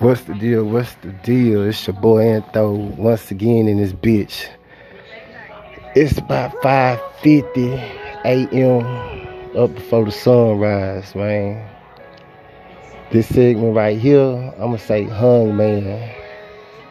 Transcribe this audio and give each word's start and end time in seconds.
What's 0.00 0.24
the 0.24 0.34
deal? 0.34 0.64
What's 0.64 0.92
the 0.96 1.12
deal? 1.24 1.66
It's 1.66 1.86
your 1.86 1.96
boy 1.96 2.24
Antho 2.24 2.94
once 2.96 3.30
again 3.30 3.68
in 3.68 3.78
this 3.78 3.94
bitch. 3.94 4.50
It's 5.94 6.18
about 6.18 6.52
5:50 6.62 7.80
a.m. 8.26 8.84
up 9.56 9.74
before 9.74 10.04
the 10.04 10.10
sunrise, 10.10 11.14
man. 11.14 11.66
This 13.12 13.28
segment 13.28 13.74
right 13.74 13.98
here, 13.98 14.52
I'ma 14.60 14.76
say 14.76 15.04
hung 15.04 15.56
man, 15.56 16.06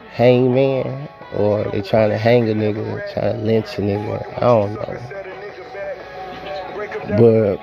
hang 0.09 0.55
man, 0.55 1.07
or 1.35 1.65
they 1.65 1.83
trying 1.83 2.09
to 2.09 2.17
hang 2.17 2.49
a 2.49 2.55
nigga, 2.55 3.13
trying 3.13 3.37
to 3.37 3.43
lynch 3.43 3.77
a 3.77 3.81
nigga. 3.81 4.25
I 4.37 4.39
don't 4.39 4.73
know, 4.73 4.97
but 7.19 7.59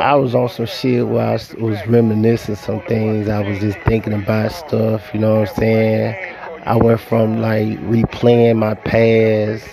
I 0.00 0.14
was 0.14 0.32
on 0.32 0.48
some 0.48 0.66
shit 0.66 1.08
where 1.08 1.26
I 1.26 1.32
was, 1.32 1.54
was 1.54 1.86
reminiscing 1.88 2.54
some 2.54 2.80
things. 2.82 3.28
I 3.28 3.42
was 3.42 3.58
just 3.58 3.78
thinking 3.80 4.12
about 4.12 4.52
stuff, 4.52 5.02
you 5.12 5.18
know 5.18 5.40
what 5.40 5.48
I'm 5.48 5.54
saying? 5.56 6.36
I 6.64 6.76
went 6.76 7.00
from 7.00 7.40
like 7.40 7.66
replaying 7.80 8.58
my 8.58 8.74
past, 8.74 9.68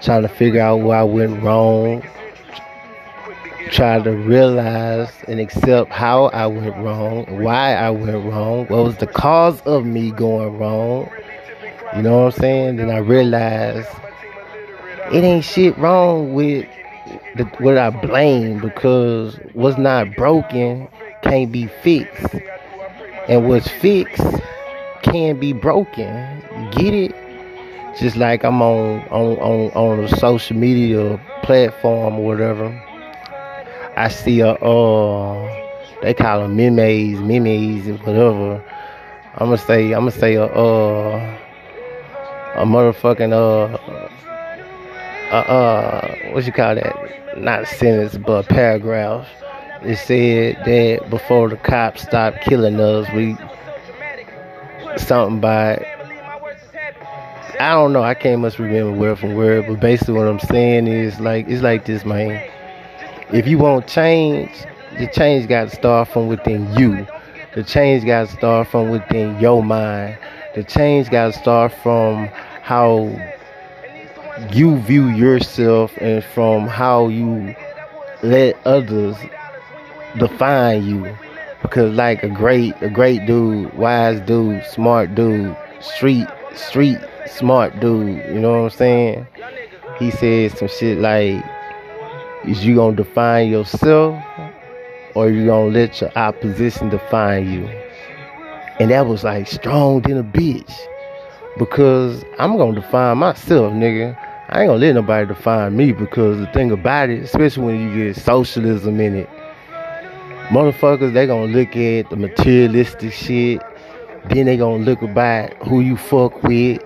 trying 0.00 0.22
to 0.22 0.28
figure 0.28 0.62
out 0.62 0.76
where 0.76 0.98
I 0.98 1.02
went 1.02 1.42
wrong, 1.42 2.02
trying 3.70 4.02
to 4.04 4.12
realize 4.12 5.10
and 5.28 5.38
accept 5.38 5.90
how 5.90 6.26
I 6.26 6.46
went 6.46 6.74
wrong, 6.78 7.26
why 7.42 7.74
I 7.74 7.90
went 7.90 8.24
wrong, 8.24 8.66
what 8.68 8.84
was 8.84 8.96
the 8.96 9.06
cause 9.06 9.60
of 9.62 9.84
me 9.84 10.10
going 10.10 10.56
wrong. 10.56 11.10
You 11.94 12.02
know 12.02 12.24
what 12.24 12.34
I'm 12.34 12.40
saying? 12.40 12.76
Then 12.76 12.88
I 12.88 12.98
realized 12.98 13.88
it 15.12 15.22
ain't 15.22 15.44
shit 15.44 15.76
wrong 15.76 16.32
with 16.32 16.66
the, 17.36 17.44
what 17.58 17.78
I 17.78 17.90
blame 17.90 18.58
because 18.60 19.38
what's 19.52 19.78
not 19.78 20.16
broken 20.16 20.88
can't 21.22 21.52
be 21.52 21.66
fixed, 21.82 22.34
and 23.28 23.48
what's 23.48 23.68
fixed 23.68 24.22
can 25.02 25.38
be 25.38 25.52
broken. 25.52 26.42
Get 26.72 26.94
it? 26.94 27.14
Just 27.98 28.16
like 28.16 28.44
I'm 28.44 28.62
on 28.62 29.00
on 29.08 29.36
on 29.38 29.70
on 29.72 30.04
a 30.04 30.08
social 30.16 30.56
media 30.56 31.20
platform 31.42 32.18
or 32.18 32.24
whatever. 32.24 32.68
I 33.96 34.08
see 34.08 34.40
a 34.40 34.52
uh 34.52 35.56
they 36.02 36.14
call 36.14 36.40
them 36.40 36.56
memes, 36.56 37.20
memes, 37.20 37.86
and 37.86 37.98
whatever. 38.00 38.64
I'm 39.34 39.46
gonna 39.46 39.58
say 39.58 39.92
I'm 39.92 40.02
gonna 40.02 40.10
say 40.12 40.34
a 40.34 40.44
uh 40.44 41.38
a 42.54 42.64
motherfucking 42.64 43.32
uh 43.32 44.08
uh, 45.30 45.34
uh 45.34 46.16
what 46.32 46.44
you 46.44 46.52
call 46.52 46.74
that? 46.74 47.38
Not 47.38 47.66
sentence, 47.66 48.16
but 48.18 48.48
paragraph. 48.48 49.28
It 49.82 49.96
said 49.96 50.56
that 50.66 51.08
before 51.08 51.48
the 51.48 51.56
cops 51.56 52.02
stopped 52.02 52.42
killing 52.42 52.78
us, 52.78 53.06
we 53.14 53.36
something 54.98 55.40
by 55.40 55.86
I 57.60 57.72
don't 57.72 57.92
know. 57.92 58.02
I 58.02 58.14
can't 58.14 58.40
much 58.40 58.58
remember 58.58 58.92
word 58.92 59.18
from 59.18 59.34
word, 59.34 59.66
but 59.68 59.80
basically 59.80 60.14
what 60.14 60.26
I'm 60.26 60.40
saying 60.40 60.86
is 60.86 61.20
like 61.20 61.46
it's 61.46 61.62
like 61.62 61.84
this, 61.84 62.04
man. 62.04 62.50
If 63.32 63.46
you 63.46 63.58
want 63.58 63.86
change, 63.86 64.50
the 64.98 65.06
change 65.06 65.46
got 65.46 65.68
to 65.68 65.76
start 65.76 66.08
from 66.08 66.26
within 66.28 66.72
you. 66.78 67.06
The 67.54 67.62
change 67.62 68.04
got 68.06 68.28
to 68.28 68.32
start 68.34 68.68
from 68.68 68.90
within 68.90 69.38
your 69.38 69.62
mind. 69.62 70.18
The 70.54 70.64
change 70.64 71.10
got 71.10 71.34
to 71.34 71.38
start 71.38 71.72
from 71.82 72.28
how 72.62 73.14
you 74.52 74.78
view 74.78 75.08
yourself 75.08 75.92
and 75.98 76.24
from 76.24 76.66
how 76.66 77.08
you 77.08 77.54
let 78.22 78.56
others 78.66 79.16
define 80.18 80.84
you. 80.84 81.16
Because 81.62 81.94
like 81.94 82.22
a 82.22 82.28
great 82.28 82.74
a 82.80 82.88
great 82.88 83.26
dude 83.26 83.72
wise 83.74 84.20
dude 84.22 84.64
smart 84.64 85.14
dude 85.14 85.54
street 85.80 86.26
street 86.54 86.98
smart 87.26 87.78
dude 87.80 88.16
you 88.32 88.40
know 88.40 88.62
what 88.62 88.72
i'm 88.72 88.76
saying? 88.76 89.26
He 89.98 90.10
said 90.10 90.56
some 90.56 90.68
shit 90.68 90.98
like 90.98 91.44
is 92.46 92.64
you 92.64 92.76
gonna 92.76 92.96
define 92.96 93.50
yourself 93.50 94.22
or 95.14 95.28
you 95.28 95.46
gonna 95.46 95.70
let 95.70 96.00
your 96.00 96.10
opposition 96.16 96.88
define 96.88 97.52
you? 97.52 97.66
And 98.80 98.90
that 98.90 99.06
was 99.06 99.22
like 99.22 99.46
strong 99.46 100.00
than 100.00 100.16
a 100.16 100.24
bitch. 100.24 100.72
Because 101.58 102.24
i'm 102.38 102.56
gonna 102.56 102.80
define 102.80 103.18
myself 103.18 103.74
nigga 103.74 104.16
I 104.52 104.62
ain't 104.62 104.68
gonna 104.68 104.80
let 104.80 104.96
nobody 104.96 105.28
define 105.28 105.76
me 105.76 105.92
because 105.92 106.40
the 106.40 106.46
thing 106.48 106.72
about 106.72 107.08
it, 107.08 107.22
especially 107.22 107.64
when 107.66 107.80
you 107.80 108.06
get 108.06 108.16
socialism 108.16 108.98
in 108.98 109.14
it, 109.14 109.30
motherfuckers 110.48 111.12
they 111.12 111.28
gonna 111.28 111.52
look 111.52 111.76
at 111.76 112.10
the 112.10 112.16
materialistic 112.16 113.12
shit, 113.12 113.62
then 114.28 114.46
they 114.46 114.56
gonna 114.56 114.82
look 114.82 115.02
about 115.02 115.54
who 115.68 115.80
you 115.80 115.96
fuck 115.96 116.42
with, 116.42 116.82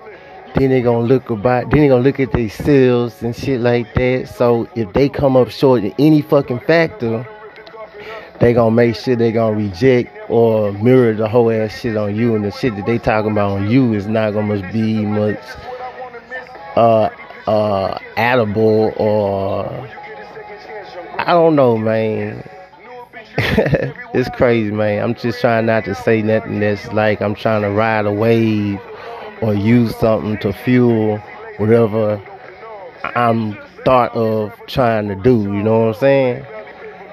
then 0.53 0.69
they 0.69 0.83
gonna 0.83 1.07
look 1.07 1.31
about 1.31 1.71
then 1.71 1.79
they 1.79 1.87
gonna 1.87 2.03
look 2.03 2.19
at 2.19 2.31
their 2.33 2.49
sales 2.49 3.23
and 3.23 3.35
shit 3.35 3.59
like 3.59 3.91
that. 3.95 4.27
So 4.29 4.69
if 4.75 4.93
they 4.93 5.09
come 5.09 5.35
up 5.35 5.49
short 5.49 5.83
in 5.83 5.91
any 5.97 6.21
fucking 6.21 6.59
factor, 6.59 7.27
they 8.41 8.53
gonna 8.53 8.75
make 8.75 8.95
sure 8.95 9.15
they 9.15 9.31
gonna 9.31 9.57
reject 9.57 10.15
or 10.29 10.71
mirror 10.71 11.15
the 11.15 11.27
whole 11.27 11.49
ass 11.49 11.79
shit 11.79 11.97
on 11.97 12.15
you 12.15 12.35
and 12.35 12.45
the 12.45 12.51
shit 12.51 12.75
that 12.75 12.85
they 12.85 12.99
talking 12.99 13.31
about 13.31 13.53
on 13.53 13.71
you 13.71 13.93
is 13.93 14.05
not 14.05 14.33
gonna 14.33 14.71
be 14.71 15.03
much 15.03 15.39
uh 16.75 17.09
uh 17.47 17.99
edible 18.17 18.93
or 18.97 19.65
I 21.17 21.31
don't 21.31 21.55
know, 21.55 21.77
man. 21.77 22.47
it's 23.37 24.29
crazy, 24.35 24.71
man. 24.71 25.03
I'm 25.03 25.15
just 25.15 25.41
trying 25.41 25.65
not 25.65 25.85
to 25.85 25.95
say 25.95 26.21
nothing 26.21 26.59
that's 26.59 26.91
like 26.93 27.21
I'm 27.21 27.35
trying 27.35 27.61
to 27.63 27.69
ride 27.69 28.05
a 28.05 28.11
wave 28.11 28.79
or 29.41 29.53
use 29.53 29.95
something 29.97 30.37
to 30.39 30.53
fuel 30.53 31.17
whatever 31.57 32.21
I'm 33.15 33.57
thought 33.83 34.15
of 34.15 34.53
trying 34.67 35.07
to 35.09 35.15
do. 35.15 35.43
You 35.43 35.63
know 35.63 35.79
what 35.79 35.87
I'm 35.95 35.99
saying? 35.99 36.45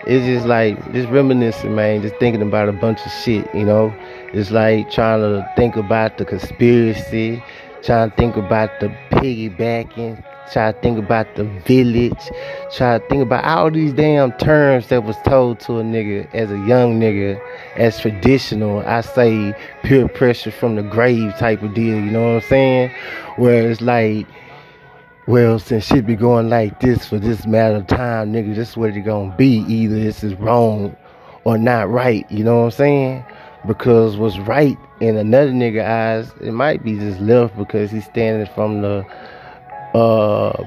It's 0.06 0.24
just 0.26 0.46
like 0.46 0.92
just 0.92 1.08
reminiscing, 1.10 1.74
man. 1.74 2.02
Just 2.02 2.16
thinking 2.16 2.42
about 2.42 2.68
a 2.68 2.72
bunch 2.72 3.04
of 3.04 3.12
shit. 3.12 3.52
You 3.54 3.64
know, 3.64 3.94
it's 4.32 4.50
like 4.50 4.90
trying 4.90 5.20
to 5.20 5.48
think 5.56 5.76
about 5.76 6.18
the 6.18 6.24
conspiracy, 6.24 7.42
trying 7.82 8.10
to 8.10 8.16
think 8.16 8.36
about 8.36 8.70
the 8.80 8.88
piggybacking, 9.10 10.22
try 10.52 10.72
to 10.72 10.80
think 10.80 10.98
about 10.98 11.34
the 11.34 11.44
village, 11.66 12.30
try 12.74 12.98
to 12.98 13.08
think 13.08 13.22
about 13.22 13.44
all 13.44 13.70
these 13.70 13.92
damn 13.92 14.32
terms 14.32 14.88
that 14.88 15.04
was 15.04 15.16
told 15.24 15.60
to 15.60 15.78
a 15.78 15.82
nigga 15.82 16.32
as 16.34 16.50
a 16.50 16.58
young 16.58 17.00
nigga, 17.00 17.40
as 17.76 17.98
traditional. 17.98 18.80
I 18.80 19.00
say 19.00 19.54
peer 19.82 20.08
pressure 20.08 20.52
from 20.52 20.76
the 20.76 20.82
grave 20.82 21.34
type 21.38 21.62
of 21.62 21.74
deal, 21.74 21.96
you 21.96 22.10
know 22.10 22.34
what 22.34 22.44
I'm 22.44 22.48
saying? 22.48 22.90
Where 23.36 23.70
it's 23.70 23.80
like, 23.80 24.26
well, 25.26 25.58
since 25.58 25.86
shit 25.86 26.06
be 26.06 26.16
going 26.16 26.48
like 26.48 26.80
this 26.80 27.06
for 27.06 27.18
this 27.18 27.46
matter 27.46 27.76
of 27.76 27.86
time, 27.86 28.32
nigga, 28.32 28.54
this 28.54 28.70
is 28.70 28.76
what 28.76 28.96
it 28.96 29.00
gonna 29.02 29.34
be. 29.36 29.64
Either 29.68 29.94
this 29.94 30.24
is 30.24 30.34
wrong 30.34 30.96
or 31.44 31.58
not 31.58 31.88
right, 31.90 32.30
you 32.30 32.44
know 32.44 32.58
what 32.58 32.64
I'm 32.64 32.70
saying? 32.72 33.24
Because 33.66 34.16
what's 34.16 34.38
right 34.38 34.76
in 35.00 35.16
another 35.16 35.52
nigga 35.52 35.84
eyes, 35.84 36.32
it 36.40 36.52
might 36.52 36.82
be 36.82 36.98
just 36.98 37.20
left 37.20 37.56
because 37.56 37.90
he's 37.90 38.04
standing 38.04 38.52
from 38.54 38.82
the 38.82 39.06
uh 39.94 40.64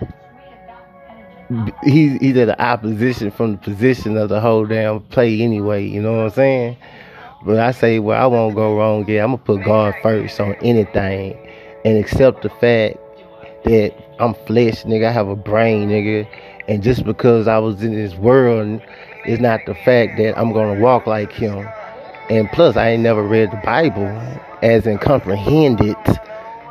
he's 1.84 2.38
at 2.38 2.46
the 2.46 2.62
opposition 2.62 3.32
from 3.32 3.54
the 3.54 3.58
position 3.58 4.18
of 4.18 4.30
the 4.30 4.40
whole 4.40 4.66
damn 4.66 5.02
play 5.02 5.42
anyway, 5.42 5.86
you 5.86 6.02
know 6.02 6.18
what 6.18 6.26
I'm 6.26 6.32
saying? 6.32 6.78
But 7.46 7.60
I 7.60 7.72
say, 7.72 8.00
well, 8.00 8.22
I 8.22 8.26
won't 8.26 8.56
go 8.56 8.76
wrong. 8.76 9.08
Yeah, 9.08 9.24
I'm 9.24 9.32
gonna 9.32 9.44
put 9.44 9.64
God 9.64 9.94
first 10.02 10.40
on 10.40 10.54
anything, 10.56 11.38
and 11.86 11.98
accept 11.98 12.42
the 12.42 12.50
fact 12.50 12.98
that 13.66 13.94
I'm 14.20 14.34
flesh, 14.48 14.84
nigga. 14.84 15.08
I 15.08 15.12
have 15.12 15.28
a 15.28 15.36
brain, 15.36 15.90
nigga, 15.90 16.28
and 16.68 16.82
just 16.82 17.04
because 17.04 17.48
I 17.48 17.60
was 17.60 17.84
in 17.84 17.94
this 17.94 18.16
world, 18.16 18.82
it's 19.26 19.42
not 19.42 19.60
the 19.68 19.76
fact 19.76 20.18
that 20.18 20.38
I'm 20.40 20.54
gonna 20.54 20.80
walk 20.80 21.06
like 21.06 21.32
Him. 21.32 21.68
And 22.30 22.50
plus, 22.52 22.76
I 22.76 22.90
ain't 22.90 23.04
never 23.04 23.24
read 23.24 23.52
the 23.52 23.62
Bible, 23.64 24.08
as 24.62 24.88
in 24.88 24.98
comprehend 24.98 25.82
it 25.82 26.20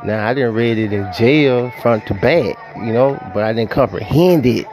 now 0.05 0.27
I 0.27 0.35
didn't 0.35 0.53
read 0.53 0.77
it 0.77 0.93
in 0.93 1.11
jail 1.13 1.71
front 1.81 2.05
to 2.05 2.13
back, 2.13 2.55
you 2.77 2.93
know, 2.93 3.17
but 3.33 3.43
I 3.43 3.53
didn't 3.53 3.71
comprehend 3.71 4.45
it 4.45 4.67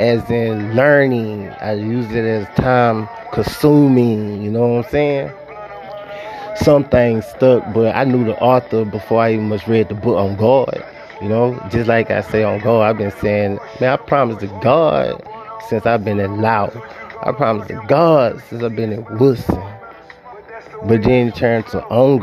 as 0.00 0.30
in 0.30 0.74
learning. 0.74 1.50
I 1.60 1.74
used 1.74 2.12
it 2.12 2.24
as 2.24 2.48
time 2.56 3.06
consuming, 3.32 4.42
you 4.42 4.50
know 4.50 4.66
what 4.66 4.86
I'm 4.86 4.90
saying? 4.90 5.32
Some 6.56 6.84
things 6.84 7.26
stuck, 7.26 7.70
but 7.74 7.94
I 7.94 8.04
knew 8.04 8.24
the 8.24 8.38
author 8.38 8.86
before 8.86 9.20
I 9.20 9.34
even 9.34 9.50
much 9.50 9.68
read 9.68 9.90
the 9.90 9.94
book 9.94 10.16
on 10.16 10.36
God. 10.36 10.82
You 11.20 11.28
know, 11.28 11.62
just 11.70 11.86
like 11.86 12.10
I 12.10 12.22
say 12.22 12.42
on 12.42 12.60
God, 12.60 12.80
I've 12.80 12.96
been 12.96 13.10
saying, 13.10 13.58
man, 13.78 13.92
I 13.92 13.96
promise 13.98 14.38
to 14.38 14.46
God 14.62 15.22
since 15.68 15.84
I've 15.84 16.02
been 16.02 16.18
in 16.18 16.40
Laos. 16.40 16.74
I 17.22 17.32
promise 17.32 17.68
to 17.68 17.84
God 17.88 18.42
since 18.48 18.62
I've 18.62 18.74
been 18.74 18.92
in 18.92 19.04
Wilson. 19.18 19.75
But 20.84 21.02
then 21.02 21.28
it 21.28 21.34
turned 21.34 21.66
to 21.68 21.82
on 21.86 22.18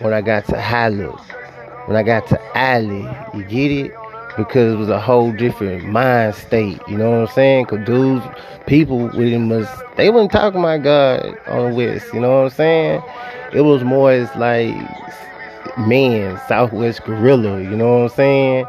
when 0.00 0.12
I 0.12 0.20
got 0.20 0.44
to 0.46 0.52
Haluk, 0.52 1.18
when 1.86 1.96
I 1.96 2.02
got 2.02 2.26
to 2.28 2.56
Alley. 2.56 3.08
You 3.34 3.44
get 3.44 3.70
it? 3.70 3.92
because 4.36 4.74
it 4.74 4.76
was 4.76 4.90
a 4.90 5.00
whole 5.00 5.32
different 5.32 5.84
mind 5.86 6.34
state. 6.34 6.80
You 6.88 6.98
know 6.98 7.10
what 7.10 7.28
I'm 7.28 7.34
saying? 7.34 7.66
Cause 7.66 7.84
dudes, 7.86 8.24
people 8.66 9.06
with 9.06 9.32
him 9.32 9.48
was 9.48 9.66
they 9.96 10.10
wasn't 10.10 10.32
talking 10.32 10.60
about 10.60 10.82
God 10.82 11.38
on 11.46 11.70
the 11.70 11.76
West. 11.76 12.12
You 12.12 12.20
know 12.20 12.42
what 12.42 12.44
I'm 12.44 12.50
saying? 12.50 13.02
It 13.54 13.62
was 13.62 13.82
more 13.82 14.12
as 14.12 14.34
like 14.36 14.74
man, 15.78 16.40
Southwest 16.48 17.04
Gorilla. 17.04 17.60
You 17.62 17.76
know 17.76 18.02
what 18.02 18.10
I'm 18.10 18.16
saying? 18.16 18.66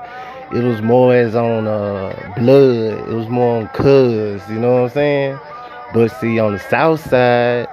It 0.56 0.63
was 0.63 0.81
more 0.81 1.13
as 1.13 1.35
on 1.35 1.68
uh, 1.68 2.33
blood. 2.38 3.09
It 3.09 3.13
was 3.13 3.27
more 3.27 3.62
on 3.62 3.68
cuz. 3.69 4.41
You 4.50 4.59
know 4.59 4.73
what 4.73 4.83
I'm 4.83 4.89
saying? 4.89 5.39
But 5.94 6.09
see, 6.19 6.39
on 6.39 6.53
the 6.53 6.59
South 6.59 7.01
Side, 7.09 7.68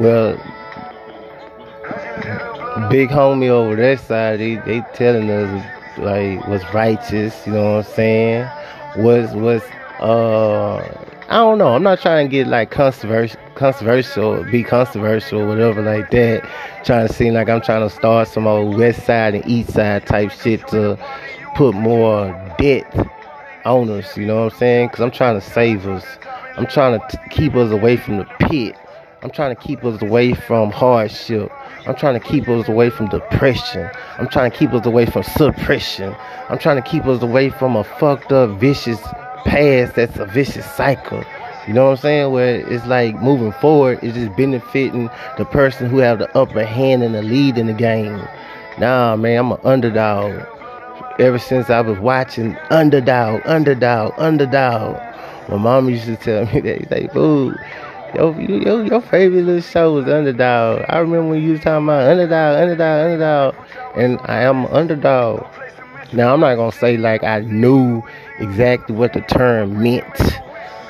well, 0.00 0.36
big 2.90 3.08
homie 3.10 3.48
over 3.48 3.76
that 3.76 4.00
side, 4.00 4.40
they 4.40 4.56
they 4.56 4.80
telling 4.94 5.30
us 5.30 5.64
like 5.98 6.46
what's 6.48 6.64
righteous, 6.72 7.34
you 7.46 7.52
know 7.52 7.76
what 7.76 7.86
I'm 7.86 7.94
saying? 7.94 8.48
What's 8.96 9.32
what's 9.32 9.64
uh 10.00 11.06
I 11.30 11.36
don't 11.36 11.58
know. 11.58 11.74
I'm 11.74 11.82
not 11.82 12.00
trying 12.00 12.26
to 12.26 12.30
get 12.30 12.46
like 12.46 12.70
controversial, 12.70 13.38
controversial, 13.54 14.44
be 14.44 14.64
controversial, 14.64 15.46
whatever 15.46 15.82
like 15.82 16.10
that. 16.12 16.48
Trying 16.84 17.06
to 17.06 17.12
seem 17.12 17.34
like 17.34 17.50
I'm 17.50 17.60
trying 17.60 17.86
to 17.86 17.94
start 17.94 18.28
some 18.28 18.46
old 18.46 18.78
West 18.78 19.04
Side 19.04 19.34
and 19.34 19.46
East 19.46 19.74
Side 19.74 20.06
type 20.06 20.30
shit 20.30 20.66
to 20.68 20.98
put 21.54 21.74
more 21.74 22.28
debt 22.56 23.10
on 23.66 23.90
us. 23.90 24.16
You 24.16 24.24
know 24.24 24.44
what 24.44 24.54
I'm 24.54 24.58
saying? 24.58 24.88
Because 24.88 25.00
I'm 25.02 25.10
trying 25.10 25.38
to 25.38 25.46
save 25.46 25.86
us. 25.86 26.04
I'm 26.56 26.66
trying 26.66 26.98
to 26.98 27.06
t- 27.08 27.18
keep 27.30 27.54
us 27.56 27.70
away 27.72 27.98
from 27.98 28.16
the 28.16 28.24
pit. 28.40 28.74
I'm 29.20 29.30
trying 29.30 29.54
to 29.54 29.60
keep 29.60 29.84
us 29.84 30.00
away 30.00 30.32
from 30.32 30.70
hardship. 30.70 31.50
I'm 31.86 31.96
trying 31.96 32.20
to 32.20 32.24
keep 32.24 32.48
us 32.48 32.68
away 32.68 32.88
from 32.88 33.08
depression. 33.08 33.90
I'm 34.16 34.28
trying 34.28 34.50
to 34.52 34.56
keep 34.56 34.72
us 34.72 34.86
away 34.86 35.06
from 35.06 35.24
suppression. 35.24 36.14
I'm 36.48 36.58
trying 36.58 36.80
to 36.80 36.88
keep 36.88 37.04
us 37.06 37.20
away 37.20 37.50
from 37.50 37.74
a 37.74 37.82
fucked 37.82 38.30
up, 38.30 38.50
vicious 38.60 39.00
past 39.44 39.96
that's 39.96 40.16
a 40.18 40.26
vicious 40.26 40.70
cycle. 40.72 41.24
You 41.66 41.74
know 41.74 41.86
what 41.86 41.90
I'm 41.92 41.96
saying? 41.96 42.32
Where 42.32 42.60
it's 42.70 42.86
like 42.86 43.20
moving 43.20 43.52
forward, 43.52 43.98
it's 44.02 44.14
just 44.16 44.36
benefiting 44.36 45.10
the 45.36 45.44
person 45.44 45.90
who 45.90 45.98
have 45.98 46.20
the 46.20 46.38
upper 46.38 46.64
hand 46.64 47.02
and 47.02 47.14
the 47.14 47.22
lead 47.22 47.58
in 47.58 47.66
the 47.66 47.72
game. 47.72 48.22
Nah, 48.78 49.16
man, 49.16 49.38
I'm 49.38 49.52
an 49.52 49.58
underdog. 49.64 50.46
Ever 51.18 51.38
since 51.38 51.68
I 51.70 51.80
was 51.80 51.98
watching 51.98 52.56
underdog, 52.70 53.42
underdog, 53.44 54.14
underdog. 54.16 54.96
My 55.48 55.56
mom 55.56 55.88
used 55.88 56.04
to 56.04 56.16
tell 56.16 56.46
me 56.46 56.60
that, 56.60 56.90
like, 56.90 57.12
"Boo, 57.12 57.54
your, 58.14 58.40
your, 58.40 58.84
your 58.84 59.00
favorite 59.00 59.42
little 59.42 59.60
show 59.60 59.94
was 59.94 60.06
Underdog. 60.06 60.84
I 60.88 60.98
remember 60.98 61.30
when 61.30 61.42
you 61.42 61.52
was 61.52 61.60
talking 61.60 61.84
about 61.84 62.08
Underdog, 62.08 62.62
Underdog, 62.62 63.04
Underdog, 63.04 63.54
and 63.96 64.20
I 64.24 64.42
am 64.42 64.66
Underdog. 64.66 65.46
Now, 66.12 66.32
I'm 66.32 66.40
not 66.40 66.54
going 66.56 66.70
to 66.70 66.78
say 66.78 66.96
like 66.96 67.22
I 67.22 67.40
knew 67.40 68.02
exactly 68.38 68.94
what 68.94 69.12
the 69.12 69.20
term 69.20 69.82
meant, 69.82 70.18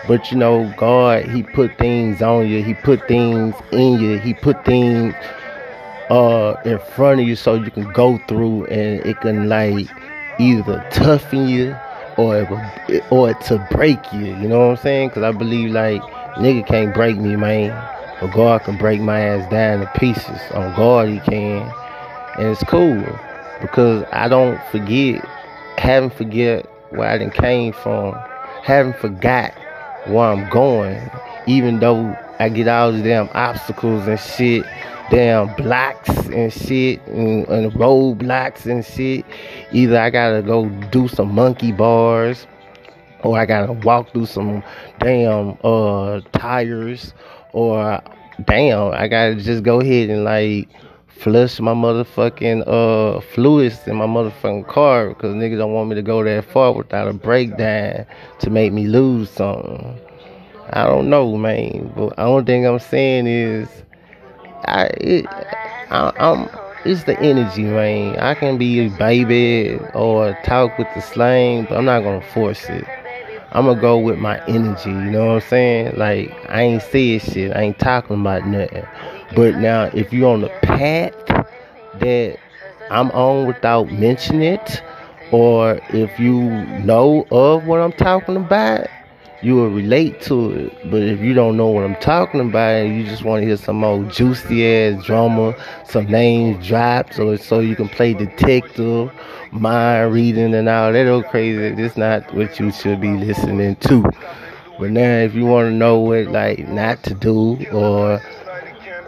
but 0.07 0.31
you 0.31 0.37
know, 0.37 0.73
God, 0.77 1.25
He 1.25 1.43
put 1.43 1.77
things 1.79 2.23
on 2.23 2.49
you, 2.49 2.63
He 2.63 2.75
put 2.75 3.07
things 3.09 3.55
in 3.73 4.01
you, 4.01 4.19
He 4.19 4.35
put 4.35 4.65
things 4.65 5.15
uh 6.11 6.55
in 6.65 6.79
front 6.79 7.21
of 7.21 7.29
you 7.29 7.37
so 7.37 7.53
you 7.55 7.71
can 7.71 7.93
go 7.93 8.17
through 8.29 8.65
and 8.67 9.05
it 9.05 9.21
can 9.21 9.47
like 9.47 9.87
either 10.41 10.83
toughen 10.91 11.47
you 11.47 11.77
or 12.17 12.39
it, 12.89 13.05
or 13.11 13.35
to 13.35 13.69
break 13.71 14.13
you. 14.13 14.27
You 14.27 14.49
know 14.49 14.59
what 14.59 14.71
I'm 14.71 14.77
saying? 14.83 15.09
Because 15.09 15.23
I 15.23 15.33
believe 15.33 15.71
like 15.71 16.03
Nigga 16.39 16.67
can't 16.67 16.95
break 16.95 17.17
me, 17.17 17.35
man. 17.35 17.71
But 18.21 18.33
God 18.33 18.63
can 18.63 18.77
break 18.79 19.01
my 19.01 19.21
ass 19.21 19.51
down 19.51 19.81
to 19.81 19.87
pieces. 19.99 20.41
On 20.53 20.75
God, 20.77 21.09
He 21.09 21.19
can. 21.21 21.73
And 22.39 22.49
it's 22.49 22.63
cool 22.65 23.05
because 23.61 24.05
I 24.13 24.29
don't 24.29 24.61
forget, 24.71 25.25
haven't 25.79 26.15
forget 26.15 26.67
where 26.91 27.11
I 27.11 27.19
done 27.19 27.31
came 27.31 27.73
from, 27.73 28.15
haven't 28.63 28.97
forgot 28.99 29.53
where 30.07 30.29
I'm 30.29 30.49
going, 30.49 31.11
even 31.49 31.81
though 31.81 32.17
I 32.39 32.49
get 32.49 32.69
all 32.69 32.93
these 32.93 33.03
damn 33.03 33.29
obstacles 33.33 34.07
and 34.07 34.21
shit, 34.21 34.65
damn 35.11 35.53
blocks 35.57 36.11
and 36.29 36.53
shit, 36.53 37.05
and, 37.09 37.49
and 37.49 37.73
roadblocks 37.73 38.67
and 38.67 38.85
shit. 38.85 39.25
Either 39.73 39.99
I 39.99 40.11
gotta 40.11 40.43
go 40.43 40.69
do 40.91 41.09
some 41.09 41.35
monkey 41.35 41.73
bars 41.73 42.47
or 43.23 43.39
I 43.39 43.47
gotta 43.47 43.73
walk 43.73 44.13
through 44.13 44.27
some 44.27 44.63
damn 45.01 45.57
uh 45.65 46.21
tires, 46.33 47.15
or 47.53 48.01
damn, 48.45 48.93
I 48.93 49.09
gotta 49.09 49.37
just 49.37 49.63
go 49.63 49.81
ahead 49.81 50.11
and 50.11 50.25
like 50.25 50.69
flush 51.09 51.59
my 51.59 51.75
motherfucking 51.75 52.63
uh 52.67 53.21
fluids 53.21 53.87
in 53.87 53.97
my 53.97 54.07
motherfucking 54.07 54.69
car 54.69 55.09
because 55.09 55.35
niggas 55.35 55.59
don't 55.59 55.73
want 55.73 55.89
me 55.89 55.97
to 55.97 56.03
go 56.03 56.23
that 56.23 56.45
far 56.45 56.73
without 56.73 57.09
a 57.09 57.13
breakdown 57.13 58.07
to 58.39 58.51
make 58.51 58.73
me 58.73 58.87
lose 58.87 59.31
something. 59.31 59.99
I 60.71 60.85
don't 60.85 61.09
know, 61.09 61.37
man, 61.37 61.93
but 61.97 62.11
the 62.11 62.23
only 62.23 62.45
thing 62.45 62.67
I'm 62.67 62.79
saying 62.79 63.27
is, 63.27 63.69
I 64.67 64.85
it, 64.99 65.27
I, 65.27 66.13
I'm 66.19 66.49
it's 66.85 67.05
the 67.05 67.19
energy, 67.21 67.65
man. 67.65 68.17
I 68.19 68.35
can 68.35 68.57
be 68.57 68.87
a 68.87 68.89
baby 68.91 69.79
or 69.95 70.39
talk 70.45 70.79
with 70.79 70.87
the 70.95 71.01
slang, 71.01 71.65
but 71.65 71.77
I'm 71.77 71.85
not 71.85 72.03
gonna 72.03 72.21
force 72.33 72.65
it. 72.69 72.85
I'm 73.53 73.65
gonna 73.65 73.81
go 73.81 73.99
with 73.99 74.19
my 74.19 74.45
energy, 74.47 74.91
you 74.91 75.11
know 75.11 75.27
what 75.27 75.43
I'm 75.43 75.49
saying? 75.49 75.97
Like, 75.97 76.31
I 76.49 76.63
ain't 76.63 76.83
saying 76.83 77.21
shit, 77.21 77.57
I 77.57 77.63
ain't 77.63 77.79
talking 77.79 78.21
about 78.21 78.47
nothing. 78.47 78.87
But 79.35 79.57
now, 79.57 79.85
if 79.95 80.13
you're 80.13 80.31
on 80.31 80.43
the 80.43 80.51
path 80.63 81.15
that 81.27 82.39
I'm 82.91 83.11
on 83.13 83.47
without 83.47 83.91
mentioning 83.91 84.43
it, 84.43 84.83
or 85.31 85.81
if 85.91 86.19
you 86.19 86.43
know 86.85 87.27
of 87.31 87.67
what 87.67 87.81
I'm 87.81 87.93
talking 87.93 88.37
about, 88.37 88.87
you 89.43 89.55
will 89.55 89.71
relate 89.71 90.21
to 90.23 90.51
it. 90.51 90.91
But 90.91 91.03
if 91.03 91.21
you 91.21 91.33
don't 91.33 91.57
know 91.57 91.69
what 91.69 91.85
I'm 91.85 91.97
talking 91.97 92.41
about 92.41 92.83
and 92.83 92.97
you 92.97 93.05
just 93.05 93.23
want 93.25 93.43
to 93.43 93.47
hear 93.47 93.57
some 93.57 93.85
old 93.85 94.11
juicy 94.11 94.67
ass 94.67 95.05
drama, 95.05 95.55
some 95.85 96.07
names 96.07 96.67
dropped, 96.67 97.19
or 97.19 97.37
so 97.37 97.61
you 97.61 97.77
can 97.77 97.89
play 97.89 98.15
detective, 98.15 99.13
mind 99.53 100.13
reading, 100.13 100.55
and 100.55 100.69
all 100.69 100.93
that 100.93 101.07
old 101.07 101.27
crazy, 101.27 101.75
this 101.75 101.97
not 101.97 102.33
what 102.35 102.59
you 102.59 102.71
should 102.73 103.01
be 103.01 103.13
listening 103.13 103.77
to. 103.77 104.03
But 104.79 104.91
now, 104.91 105.19
if 105.19 105.35
you 105.35 105.45
want 105.47 105.67
to 105.67 105.73
know 105.73 105.99
what 105.99 106.29
like 106.29 106.69
not 106.69 107.03
to 107.05 107.15
do 107.15 107.65
or 107.73 108.21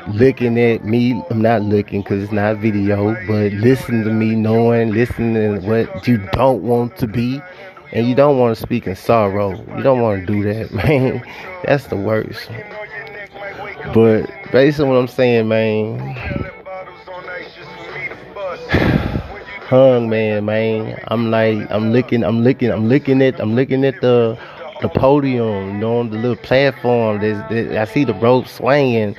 looking 0.08 0.58
at 0.58 0.84
me, 0.84 1.22
I'm 1.30 1.42
not 1.42 1.62
looking 1.62 2.02
because 2.02 2.22
it's 2.22 2.32
not 2.32 2.56
video, 2.56 3.14
but 3.26 3.52
listen 3.52 4.04
to 4.04 4.12
me, 4.12 4.34
knowing, 4.34 4.92
listening 4.92 5.34
to 5.34 5.66
what 5.66 6.08
you 6.08 6.18
don't 6.32 6.62
want 6.62 6.96
to 6.98 7.06
be 7.06 7.40
and 7.92 8.08
you 8.08 8.14
don't 8.14 8.38
want 8.38 8.56
to 8.56 8.62
speak 8.62 8.86
in 8.86 8.96
sorrow. 8.96 9.50
You 9.76 9.82
don't 9.82 10.00
want 10.00 10.26
to 10.26 10.32
do 10.32 10.42
that, 10.44 10.72
man. 10.74 11.24
That's 11.64 11.86
the 11.86 11.96
worst. 11.96 12.48
But 13.94 14.30
based 14.52 14.80
on 14.80 14.88
what 14.88 14.96
I'm 14.96 15.08
saying, 15.08 15.48
man, 15.48 16.49
hung 19.70 20.10
man, 20.10 20.44
man. 20.46 21.00
I'm 21.06 21.30
like, 21.30 21.70
I'm 21.70 21.92
looking, 21.92 22.24
I'm 22.24 22.42
looking, 22.42 22.72
I'm 22.72 22.88
looking 22.88 23.22
at, 23.22 23.38
I'm 23.40 23.54
looking 23.54 23.84
at 23.84 24.00
the 24.00 24.36
the 24.82 24.88
podium, 24.88 25.74
you 25.74 25.78
know, 25.78 26.02
the 26.08 26.16
little 26.16 26.36
platform. 26.36 27.20
There's, 27.20 27.38
I 27.76 27.84
see 27.84 28.02
the 28.02 28.14
rope 28.14 28.48
swinging. 28.48 29.14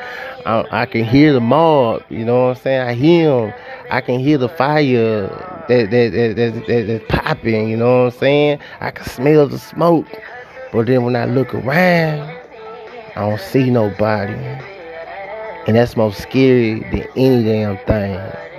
I, 0.45 0.65
I, 0.71 0.85
can 0.87 1.05
hear 1.05 1.33
the 1.33 1.39
mob. 1.39 2.03
You 2.09 2.25
know 2.25 2.47
what 2.47 2.57
I'm 2.57 2.63
saying? 2.63 2.81
I 2.81 2.93
hear 2.95 3.29
them. 3.29 3.53
I 3.91 4.01
can 4.01 4.19
hear 4.19 4.39
the 4.39 4.49
fire 4.49 5.27
that 5.67 5.91
that, 5.91 6.11
that, 6.11 6.35
that, 6.35 6.65
that 6.65 6.87
that's 6.87 7.05
popping. 7.09 7.69
You 7.69 7.77
know 7.77 8.05
what 8.05 8.13
I'm 8.13 8.19
saying? 8.19 8.59
I 8.81 8.91
can 8.91 9.05
smell 9.05 9.47
the 9.47 9.59
smoke. 9.59 10.07
But 10.73 10.87
then 10.87 11.03
when 11.03 11.15
I 11.15 11.25
look 11.25 11.53
around, 11.53 12.21
I 13.15 13.29
don't 13.29 13.39
see 13.39 13.69
nobody. 13.69 14.33
And 15.67 15.75
that's 15.77 15.95
more 15.95 16.11
scary 16.11 16.79
than 16.79 17.07
any 17.15 17.43
damn 17.43 17.77
thing. 17.85 18.50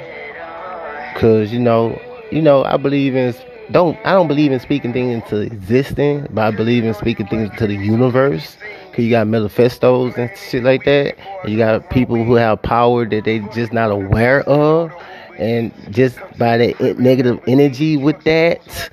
Cause 1.17 1.53
you 1.53 1.61
know, 1.61 2.01
you 2.31 2.43
know, 2.43 2.65
I 2.65 2.77
believe 2.77 3.15
in 3.15 3.35
don't 3.71 3.99
I 4.05 4.13
don't 4.13 4.29
believe 4.29 4.53
in 4.53 4.61
speaking 4.61 4.93
things 4.93 5.15
into 5.15 5.41
existence, 5.41 6.29
but 6.33 6.43
I 6.43 6.51
believe 6.51 6.85
in 6.85 6.95
speaking 6.95 7.27
things 7.27 7.51
into 7.51 7.67
the 7.67 7.77
universe. 7.77 8.57
Cause 8.91 8.99
you 8.99 9.11
got 9.11 9.27
manifestos 9.27 10.15
and 10.17 10.31
shit 10.37 10.65
like 10.65 10.85
that. 10.85 11.17
And 11.43 11.53
you 11.53 11.59
got 11.59 11.89
people 11.91 12.23
who 12.25 12.35
have 12.35 12.61
power 12.63 13.07
that 13.07 13.25
they 13.25 13.39
just 13.55 13.73
not 13.73 13.91
aware 13.91 14.43
of, 14.43 14.93
and 15.39 15.73
just 15.91 16.19
by 16.39 16.59
the 16.59 16.95
negative 16.99 17.41
energy 17.47 17.97
with 17.97 18.23
that, 18.25 18.91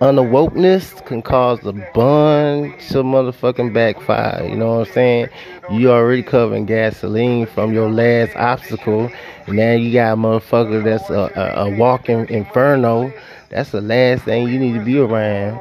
unawokeness 0.00 1.04
can 1.06 1.22
cause 1.22 1.64
a 1.64 1.72
bunch 1.72 2.90
of 2.92 3.04
motherfucking 3.04 3.72
backfire. 3.72 4.46
You 4.48 4.56
know 4.56 4.78
what 4.78 4.88
I'm 4.88 4.94
saying? 4.94 5.28
You 5.70 5.90
already 5.90 6.22
covering 6.22 6.66
gasoline 6.66 7.46
from 7.46 7.72
your 7.72 7.90
last 7.90 8.34
obstacle, 8.36 9.10
and 9.46 9.56
now 9.56 9.72
you 9.72 9.92
got 9.92 10.14
a 10.14 10.16
motherfucker 10.16 10.82
that's 10.82 11.10
a, 11.10 11.30
a, 11.36 11.66
a 11.66 11.76
walking 11.76 12.28
inferno 12.28 13.12
that's 13.50 13.72
the 13.72 13.80
last 13.80 14.22
thing 14.22 14.48
you 14.48 14.60
need 14.60 14.74
to 14.74 14.84
be 14.84 14.98
around. 14.98 15.58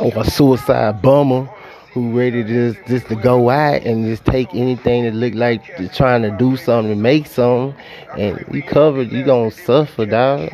Or 0.00 0.10
a 0.16 0.24
suicide 0.24 1.02
bummer 1.02 1.44
who 1.92 2.16
ready 2.16 2.42
to 2.42 2.72
just, 2.72 2.88
just 2.88 3.06
to 3.08 3.14
go 3.14 3.50
out 3.50 3.82
and 3.82 4.06
just 4.06 4.24
take 4.24 4.54
anything 4.54 5.04
that 5.04 5.12
look 5.12 5.34
like 5.34 5.62
trying 5.92 6.22
to 6.22 6.30
do 6.38 6.56
something 6.56 6.94
to 6.94 6.98
make 6.98 7.26
something 7.26 7.78
and 8.16 8.42
you 8.50 8.62
covered 8.62 9.12
you 9.12 9.24
gonna 9.24 9.50
suffer 9.50 10.06
dog 10.06 10.48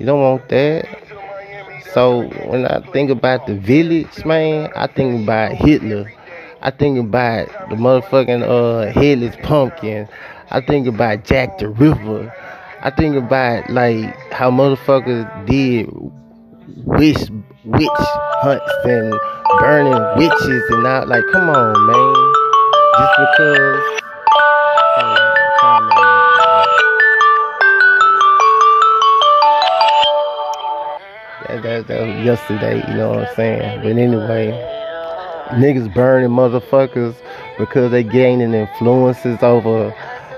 you 0.00 0.06
don't 0.06 0.22
want 0.22 0.48
that 0.48 0.88
So 1.94 2.28
when 2.46 2.66
I 2.66 2.80
think 2.92 3.10
about 3.10 3.46
the 3.46 3.54
village, 3.54 4.24
man, 4.24 4.70
I 4.76 4.86
think 4.86 5.24
about 5.24 5.52
Hitler. 5.52 6.12
I 6.62 6.70
think 6.70 6.98
about 6.98 7.48
the 7.70 7.76
motherfucking 7.76 8.42
uh 8.42 8.92
headless 8.92 9.34
pumpkin. 9.42 10.08
I 10.50 10.60
think 10.60 10.86
about 10.86 11.24
Jack 11.24 11.58
the 11.58 11.68
Ripper. 11.68 12.32
I 12.82 12.90
think 12.90 13.16
about 13.16 13.70
like 13.70 14.14
how 14.30 14.50
motherfuckers 14.50 15.24
did 15.46 15.88
witch 16.84 17.18
witch 17.64 17.88
hunts 18.42 18.72
and 18.84 19.14
burning 19.58 20.18
witches 20.18 20.62
and 20.70 20.82
not 20.82 21.08
like 21.08 21.24
come 21.32 21.48
on 21.48 21.86
man. 21.86 22.34
Just 22.98 23.12
because 23.18 23.99
that, 31.58 31.86
that, 31.86 32.06
was 32.06 32.24
yesterday, 32.24 32.76
you 32.88 32.94
know 32.94 33.10
what 33.10 33.28
I'm 33.28 33.34
saying? 33.34 33.82
But 33.82 33.96
anyway 33.96 34.78
niggas 35.52 35.92
burning 35.92 36.30
motherfuckers 36.30 37.16
because 37.58 37.90
they 37.90 38.04
gaining 38.04 38.54
influences 38.54 39.42
over 39.42 39.94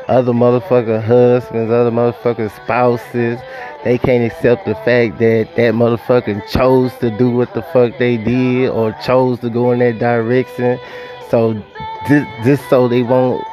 other 0.09 0.33
motherfucker 0.33 1.02
husbands, 1.02 1.71
other 1.71 1.90
motherfucker 1.90 2.50
spouses. 2.62 3.38
They 3.85 3.99
can't 3.99 4.25
accept 4.25 4.64
the 4.64 4.75
fact 4.75 5.19
that 5.19 5.49
that 5.57 5.75
motherfucker 5.75 6.47
chose 6.49 6.92
to 6.99 7.16
do 7.19 7.31
what 7.31 7.52
the 7.54 7.62
fuck 7.62 7.99
they 7.99 8.16
did 8.16 8.71
or 8.71 8.92
chose 9.04 9.40
to 9.40 9.50
go 9.50 9.73
in 9.73 9.81
that 9.81 9.99
direction. 9.99 10.78
So 11.28 11.54
just, 12.09 12.26
just 12.45 12.71
so 12.71 12.88
they 12.88 13.02
won't 13.02 13.45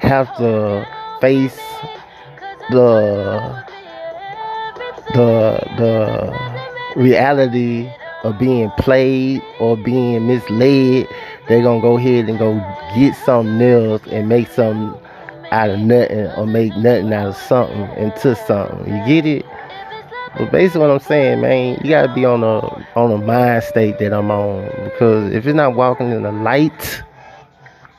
have 0.00 0.34
to 0.36 0.86
face 1.20 1.58
the 2.70 3.64
the 5.14 5.58
the 5.76 6.71
reality 6.96 7.90
of 8.24 8.38
being 8.38 8.70
played 8.78 9.42
or 9.58 9.76
being 9.76 10.26
misled, 10.26 11.08
they're 11.48 11.62
gonna 11.62 11.80
go 11.80 11.98
ahead 11.98 12.28
and 12.28 12.38
go 12.38 12.54
get 12.94 13.14
something 13.14 13.60
else 13.60 14.02
and 14.10 14.28
make 14.28 14.48
something 14.48 15.00
out 15.50 15.70
of 15.70 15.80
nothing 15.80 16.26
or 16.36 16.46
make 16.46 16.74
nothing 16.76 17.12
out 17.12 17.28
of 17.28 17.36
something 17.36 17.82
into 18.02 18.34
something. 18.46 18.86
You 18.86 19.06
get 19.06 19.26
it? 19.26 19.46
But 20.38 20.50
basically 20.50 20.80
what 20.80 20.90
I'm 20.90 21.00
saying, 21.00 21.40
man, 21.42 21.78
you 21.82 21.90
gotta 21.90 22.12
be 22.14 22.24
on 22.24 22.42
a 22.42 22.58
on 22.96 23.12
a 23.12 23.18
mind 23.18 23.64
state 23.64 23.98
that 23.98 24.14
I'm 24.14 24.30
on. 24.30 24.64
Because 24.84 25.32
if 25.32 25.44
you're 25.44 25.54
not 25.54 25.74
walking 25.74 26.10
in 26.10 26.22
the 26.22 26.32
light 26.32 27.02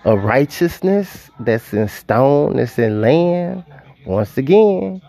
of 0.05 0.23
righteousness 0.23 1.29
that's 1.39 1.73
in 1.73 1.87
stone, 1.87 2.55
that's 2.55 2.79
in 2.79 3.01
land, 3.01 3.63
once 4.07 4.35
again, 4.37 5.01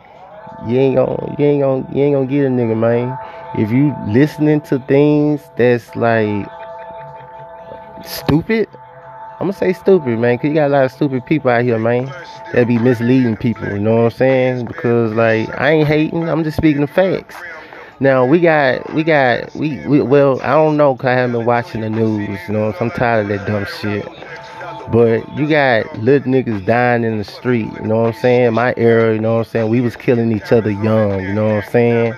you 0.67 0.79
ain't 0.79 0.97
gonna 0.97 1.37
you 1.39 1.47
ain't 1.47 1.63
gonna 1.63 1.89
you 1.95 2.05
ain't 2.05 2.15
gonna 2.15 2.27
get 2.27 2.45
a 2.45 2.49
nigga, 2.49 2.77
man. 2.77 3.19
If 3.57 3.71
you 3.71 3.95
listening 4.09 4.61
to 4.63 4.81
things 4.81 5.41
that's 5.57 5.95
like 5.95 6.49
stupid, 8.05 8.69
I'm 9.41 9.47
gonna 9.47 9.53
say 9.53 9.73
stupid, 9.73 10.19
man, 10.19 10.39
cause 10.39 10.49
you 10.49 10.55
got 10.55 10.67
a 10.67 10.73
lot 10.73 10.85
of 10.85 10.91
stupid 10.91 11.25
people 11.25 11.51
out 11.51 11.63
here, 11.63 11.79
man. 11.79 12.07
That 12.53 12.67
be 12.67 12.79
misleading 12.79 13.37
people, 13.37 13.69
you 13.69 13.79
know 13.79 13.97
what 13.97 14.13
I'm 14.13 14.19
saying? 14.19 14.65
Because 14.67 15.13
like 15.13 15.49
I 15.61 15.71
ain't 15.71 15.87
hating, 15.87 16.29
I'm 16.29 16.43
just 16.43 16.57
speaking 16.57 16.81
the 16.81 16.89
facts. 16.89 17.37
Now 18.01 18.27
we 18.27 18.41
got 18.41 18.93
we 18.93 19.05
got 19.05 19.55
we, 19.55 19.87
we 19.87 20.03
well 20.03 20.41
I 20.43 20.55
don't 20.55 20.77
know 20.77 20.97
cause 20.97 21.07
I 21.07 21.13
haven't 21.13 21.37
been 21.37 21.47
watching 21.47 21.83
the 21.83 21.91
news, 21.91 22.41
you 22.49 22.55
know. 22.55 22.75
I'm 22.81 22.91
tired 22.91 23.23
of 23.23 23.29
that 23.29 23.47
dumb 23.47 23.67
shit. 23.81 24.05
But 24.91 25.33
you 25.37 25.49
got 25.49 25.97
little 25.99 26.31
niggas 26.31 26.67
dying 26.67 27.05
in 27.05 27.19
the 27.19 27.25
street, 27.25 27.69
you 27.73 27.87
know 27.87 28.03
what 28.03 28.17
I'm 28.17 28.21
saying? 28.21 28.53
My 28.53 28.75
era, 28.77 29.15
you 29.15 29.21
know 29.21 29.35
what 29.35 29.47
I'm 29.47 29.51
saying? 29.53 29.71
We 29.71 29.81
was 29.81 29.95
killing 29.95 30.33
each 30.33 30.51
other 30.51 30.71
young, 30.71 31.23
you 31.23 31.33
know 31.33 31.55
what 31.55 31.65
I'm 31.65 31.71
saying? 31.71 32.15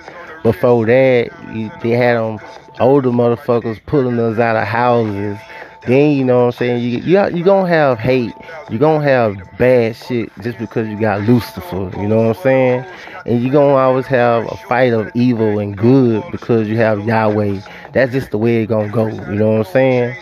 Before 0.47 0.85
that, 0.85 1.29
you, 1.53 1.69
they 1.81 1.89
had 1.89 2.15
them 2.15 2.39
older 2.79 3.09
motherfuckers 3.09 3.79
pulling 3.85 4.17
us 4.19 4.39
out 4.39 4.55
of 4.55 4.63
houses. 4.65 5.37
Then 5.85 6.11
you 6.17 6.23
know 6.23 6.39
what 6.39 6.45
I'm 6.45 6.51
saying? 6.53 6.81
You 6.81 6.99
you 6.99 7.37
you 7.37 7.43
gonna 7.43 7.67
have 7.67 7.99
hate. 7.99 8.33
You 8.69 8.77
gonna 8.77 9.03
have 9.03 9.35
bad 9.57 9.95
shit 9.95 10.31
just 10.41 10.57
because 10.57 10.87
you 10.87 10.99
got 10.99 11.21
Lucifer. 11.21 11.91
You 11.97 12.07
know 12.07 12.17
what 12.27 12.37
I'm 12.37 12.43
saying? 12.43 12.85
And 13.25 13.43
you 13.43 13.51
gonna 13.51 13.75
always 13.75 14.05
have 14.05 14.45
a 14.51 14.55
fight 14.69 14.93
of 14.93 15.11
evil 15.15 15.59
and 15.59 15.77
good 15.77 16.23
because 16.31 16.67
you 16.67 16.77
have 16.77 17.05
Yahweh. 17.05 17.61
That's 17.93 18.11
just 18.11 18.31
the 18.31 18.37
way 18.37 18.63
it 18.63 18.67
gonna 18.67 18.89
go. 18.89 19.07
You 19.07 19.35
know 19.35 19.51
what 19.51 19.67
I'm 19.67 19.73
saying? 19.73 20.17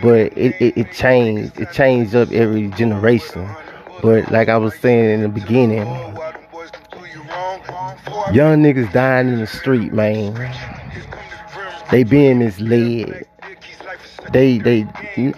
but 0.00 0.36
it, 0.36 0.54
it, 0.60 0.76
it 0.76 0.92
changed. 0.92 1.58
It 1.60 1.72
changed 1.72 2.14
up 2.14 2.30
every 2.32 2.68
generation. 2.68 3.48
But 4.02 4.30
like 4.30 4.48
I 4.48 4.56
was 4.56 4.74
saying 4.74 5.10
in 5.10 5.20
the 5.22 5.28
beginning, 5.28 5.86
young 8.32 8.62
niggas 8.62 8.92
dying 8.92 9.28
in 9.28 9.40
the 9.40 9.46
street, 9.46 9.92
man. 9.92 10.34
They 11.90 12.04
being 12.04 12.38
misled. 12.38 13.26
They 14.32 14.58
they 14.58 14.86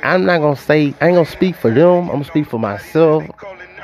I'm 0.02 0.24
not 0.24 0.40
gonna 0.40 0.56
say 0.56 0.94
I 1.00 1.08
ain't 1.08 1.16
gonna 1.16 1.24
speak 1.24 1.54
for 1.56 1.70
them. 1.70 2.02
I'm 2.04 2.16
gonna 2.16 2.24
speak 2.24 2.46
for 2.46 2.58
myself. 2.58 3.24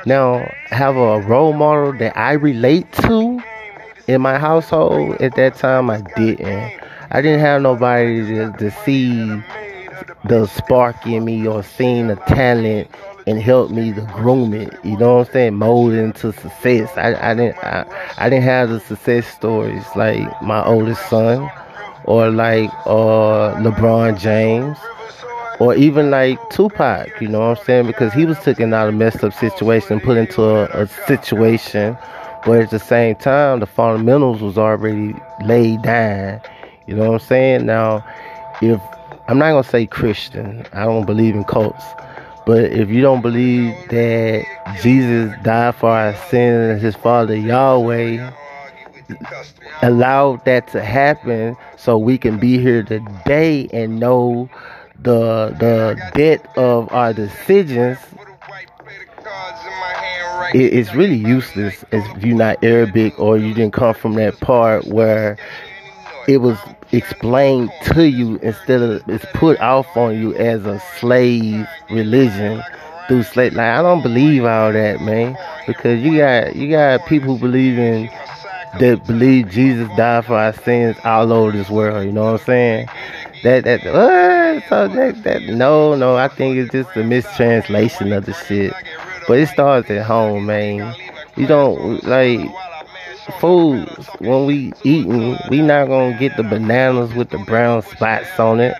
Now 0.05 0.47
have 0.67 0.95
a 0.95 1.19
role 1.21 1.53
model 1.53 1.93
that 1.93 2.17
I 2.17 2.33
relate 2.33 2.91
to 2.93 3.41
in 4.07 4.21
my 4.21 4.37
household. 4.37 5.19
At 5.21 5.35
that 5.35 5.55
time 5.55 5.89
I 5.89 6.01
didn't. 6.15 6.79
I 7.11 7.21
didn't 7.21 7.39
have 7.39 7.63
nobody 7.63 8.23
to, 8.27 8.51
to 8.59 8.71
see 8.85 9.41
the 10.25 10.45
spark 10.45 11.07
in 11.07 11.25
me 11.25 11.47
or 11.47 11.63
seeing 11.63 12.07
the 12.07 12.15
talent 12.15 12.89
and 13.29 13.41
help 13.41 13.69
me 13.69 13.93
to 13.93 14.01
groom 14.13 14.53
it. 14.53 14.73
You 14.83 14.97
know 14.97 15.17
what 15.17 15.27
I'm 15.27 15.33
saying? 15.33 15.55
Mold 15.55 15.93
into 15.93 16.33
success. 16.33 16.89
I, 16.97 17.13
I 17.31 17.35
didn't 17.35 17.57
I, 17.57 17.85
I 18.17 18.29
didn't 18.29 18.43
have 18.43 18.69
the 18.69 18.79
success 18.79 19.27
stories 19.27 19.85
like 19.95 20.19
my 20.41 20.63
oldest 20.65 21.07
son 21.09 21.49
or 22.05 22.31
like 22.31 22.71
uh 22.85 23.53
LeBron 23.61 24.19
James 24.19 24.77
or 25.59 25.75
even 25.75 26.09
like 26.09 26.39
Tupac, 26.49 27.21
you 27.21 27.27
know 27.27 27.39
what 27.39 27.59
I'm 27.59 27.65
saying? 27.65 27.87
Because 27.87 28.13
he 28.13 28.25
was 28.25 28.39
taken 28.39 28.73
out 28.73 28.87
of 28.87 28.93
messed 28.95 29.23
up 29.23 29.33
situation, 29.33 29.99
put 29.99 30.17
into 30.17 30.41
a, 30.41 30.65
a 30.83 30.87
situation 30.87 31.97
but 32.45 32.61
at 32.61 32.69
the 32.69 32.79
same 32.79 33.15
time 33.15 33.59
the 33.59 33.67
fundamentals 33.67 34.41
was 34.41 34.57
already 34.57 35.13
laid 35.43 35.81
down. 35.81 36.41
You 36.87 36.95
know 36.95 37.11
what 37.11 37.21
I'm 37.21 37.27
saying? 37.27 37.65
Now 37.65 38.03
if 38.61 38.81
I'm 39.29 39.37
not 39.37 39.51
gonna 39.51 39.63
say 39.63 39.85
Christian. 39.85 40.65
I 40.73 40.85
don't 40.85 41.05
believe 41.05 41.35
in 41.35 41.43
cults. 41.43 41.83
But 42.45 42.71
if 42.71 42.89
you 42.89 43.01
don't 43.01 43.21
believe 43.21 43.75
that 43.89 44.77
Jesus 44.81 45.33
died 45.43 45.75
for 45.75 45.89
our 45.89 46.15
sins 46.29 46.71
and 46.71 46.81
his 46.81 46.95
father 46.95 47.35
Yahweh 47.35 48.31
allowed 49.81 50.43
that 50.45 50.67
to 50.69 50.83
happen 50.83 51.55
so 51.77 51.97
we 51.97 52.17
can 52.17 52.39
be 52.39 52.57
here 52.59 52.83
today 52.83 53.67
and 53.73 53.99
know 53.99 54.49
the 55.01 55.55
the 55.59 56.11
depth 56.13 56.57
of 56.57 56.91
our 56.91 57.13
decisions 57.13 57.97
it's 60.53 60.93
really 60.95 61.15
useless 61.15 61.83
if 61.91 62.23
you're 62.23 62.35
not 62.37 62.63
Arabic 62.63 63.17
or 63.19 63.37
you 63.37 63.53
didn't 63.53 63.73
come 63.73 63.93
from 63.93 64.15
that 64.15 64.39
part 64.39 64.85
where 64.87 65.37
it 66.29 66.41
was 66.41 66.59
explained 66.91 67.71
to 67.85 68.07
you 68.07 68.37
instead 68.37 68.81
of 68.83 69.09
it's 69.09 69.25
put 69.33 69.59
off 69.59 69.87
on 69.97 70.19
you 70.19 70.35
as 70.35 70.63
a 70.63 70.79
slave 70.99 71.67
religion 71.89 72.61
through 73.07 73.23
slave. 73.23 73.53
Like 73.53 73.65
I 73.65 73.81
don't 73.81 74.03
believe 74.03 74.45
all 74.45 74.71
that, 74.71 75.01
man, 75.01 75.35
because 75.65 75.99
you 76.03 76.19
got 76.19 76.55
you 76.55 76.69
got 76.69 77.03
people 77.07 77.43
in 77.43 78.11
that 78.79 79.03
believe 79.07 79.49
Jesus 79.49 79.89
died 79.97 80.25
for 80.25 80.35
our 80.35 80.53
sins 80.53 80.97
all 81.03 81.33
over 81.33 81.51
this 81.51 81.69
world. 81.69 82.05
You 82.05 82.11
know 82.11 82.33
what 82.33 82.41
I'm 82.41 82.45
saying? 82.45 82.87
That 83.41 83.63
that 83.63 83.83
what? 83.85 84.69
So 84.69 84.87
that 84.87 85.23
that 85.23 85.41
no 85.49 85.95
no. 85.95 86.15
I 86.15 86.27
think 86.27 86.57
it's 86.57 86.71
just 86.71 86.95
a 86.95 87.03
mistranslation 87.03 88.13
of 88.13 88.27
the 88.27 88.33
shit. 88.33 88.71
But 89.27 89.39
it 89.39 89.47
starts 89.47 89.89
at 89.89 90.05
home, 90.05 90.45
man. 90.45 90.95
You 91.35 91.47
don't 91.47 92.03
like 92.03 92.41
foods 93.33 94.07
when 94.19 94.45
we 94.45 94.73
eating, 94.83 95.37
we 95.49 95.61
not 95.61 95.87
gonna 95.87 96.17
get 96.17 96.35
the 96.37 96.43
bananas 96.43 97.13
with 97.13 97.29
the 97.29 97.37
brown 97.39 97.81
spots 97.81 98.39
on 98.39 98.59
it. 98.59 98.75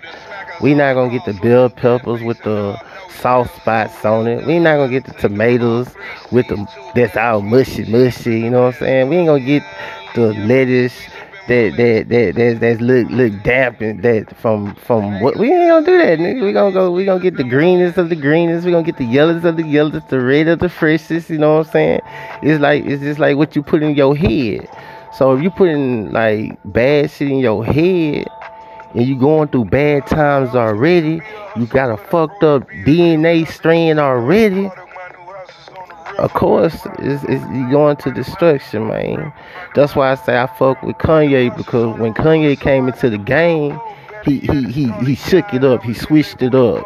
We 0.60 0.74
not 0.74 0.94
gonna 0.94 1.10
get 1.10 1.24
the 1.24 1.34
bell 1.34 1.70
peppers 1.70 2.22
with 2.22 2.42
the 2.42 2.80
soft 3.20 3.56
spots 3.56 4.04
on 4.04 4.26
it. 4.26 4.46
We 4.46 4.58
not 4.58 4.76
gonna 4.76 4.90
get 4.90 5.04
the 5.04 5.14
tomatoes 5.14 5.88
with 6.30 6.48
the 6.48 6.66
that's 6.94 7.16
all 7.16 7.42
mushy 7.42 7.84
mushy. 7.84 8.40
You 8.40 8.50
know 8.50 8.64
what 8.64 8.74
I'm 8.74 8.80
saying? 8.80 9.08
We 9.08 9.16
ain't 9.16 9.28
gonna 9.28 9.40
get 9.44 9.62
the 10.14 10.34
lettuce 10.34 10.94
that 11.50 11.76
that 11.76 12.08
that 12.08 12.34
that 12.36 12.60
that's 12.60 12.80
look 12.80 13.10
look 13.10 13.32
damp 13.42 13.80
that 13.80 14.36
from 14.36 14.72
from 14.76 15.20
what 15.20 15.36
we 15.36 15.52
ain't 15.52 15.68
gonna 15.68 15.84
do 15.84 15.98
that 15.98 16.20
nigga. 16.20 16.44
We 16.44 16.52
gonna 16.52 16.72
go 16.72 16.92
we 16.92 17.04
gonna 17.04 17.20
get 17.20 17.36
the 17.36 17.44
greenest 17.44 17.98
of 17.98 18.08
the 18.08 18.14
greenest, 18.14 18.64
we 18.64 18.70
gonna 18.70 18.84
get 18.84 18.98
the 18.98 19.04
yellowest 19.04 19.44
of 19.44 19.56
the 19.56 19.64
yellowest, 19.66 20.08
the 20.10 20.20
red 20.20 20.46
of 20.46 20.60
the 20.60 20.68
freshest, 20.68 21.28
you 21.28 21.38
know 21.38 21.56
what 21.56 21.66
I'm 21.66 21.72
saying? 21.72 22.00
It's 22.42 22.60
like 22.60 22.84
it's 22.84 23.02
just 23.02 23.18
like 23.18 23.36
what 23.36 23.56
you 23.56 23.64
put 23.64 23.82
in 23.82 23.96
your 23.96 24.16
head. 24.16 24.68
So 25.18 25.36
if 25.36 25.42
you 25.42 25.50
putting 25.50 26.12
like 26.12 26.56
bad 26.64 27.10
shit 27.10 27.28
in 27.28 27.38
your 27.38 27.64
head 27.64 28.28
and 28.94 29.04
you 29.04 29.18
going 29.18 29.48
through 29.48 29.64
bad 29.64 30.06
times 30.06 30.54
already, 30.54 31.20
you 31.56 31.66
got 31.66 31.90
a 31.90 31.96
fucked 31.96 32.44
up 32.44 32.68
DNA 32.86 33.48
strand 33.48 33.98
already. 33.98 34.70
Of 36.20 36.32
course, 36.34 36.86
it's, 36.98 37.24
it's 37.24 37.44
going 37.70 37.96
to 37.96 38.10
destruction, 38.12 38.88
man. 38.88 39.32
That's 39.74 39.96
why 39.96 40.12
I 40.12 40.14
say 40.14 40.38
I 40.38 40.46
fuck 40.46 40.82
with 40.82 40.96
Kanye 40.96 41.56
because 41.56 41.98
when 41.98 42.14
Kanye 42.14 42.58
came 42.60 42.88
into 42.88 43.10
the 43.10 43.18
game, 43.18 43.80
he 44.24 44.38
he 44.40 44.64
he 44.64 44.92
he 45.04 45.14
shook 45.14 45.52
it 45.54 45.64
up. 45.64 45.82
He 45.82 45.94
switched 45.94 46.42
it 46.42 46.54
up. 46.54 46.84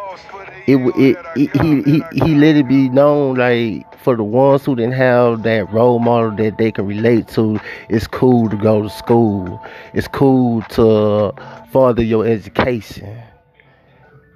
It, 0.67 0.77
it, 0.77 1.17
it 1.35 1.61
he 1.61 1.81
he 1.83 2.03
he 2.25 2.35
let 2.35 2.55
it 2.55 2.67
be 2.67 2.89
known 2.89 3.35
like 3.35 3.85
for 4.05 4.15
the 4.15 4.23
ones 4.23 4.63
who 4.63 4.75
didn't 4.75 4.93
have 4.93 5.43
that 5.43 5.71
role 5.73 5.99
model 5.99 6.31
that 6.31 6.57
they 6.59 6.71
can 6.71 6.85
relate 6.85 7.27
to, 7.29 7.59
it's 7.89 8.05
cool 8.05 8.47
to 8.49 8.55
go 8.55 8.83
to 8.83 8.89
school. 8.89 9.59
It's 9.93 10.07
cool 10.07 10.61
to 10.77 11.33
further 11.71 12.03
your 12.03 12.25
education. 12.25 13.19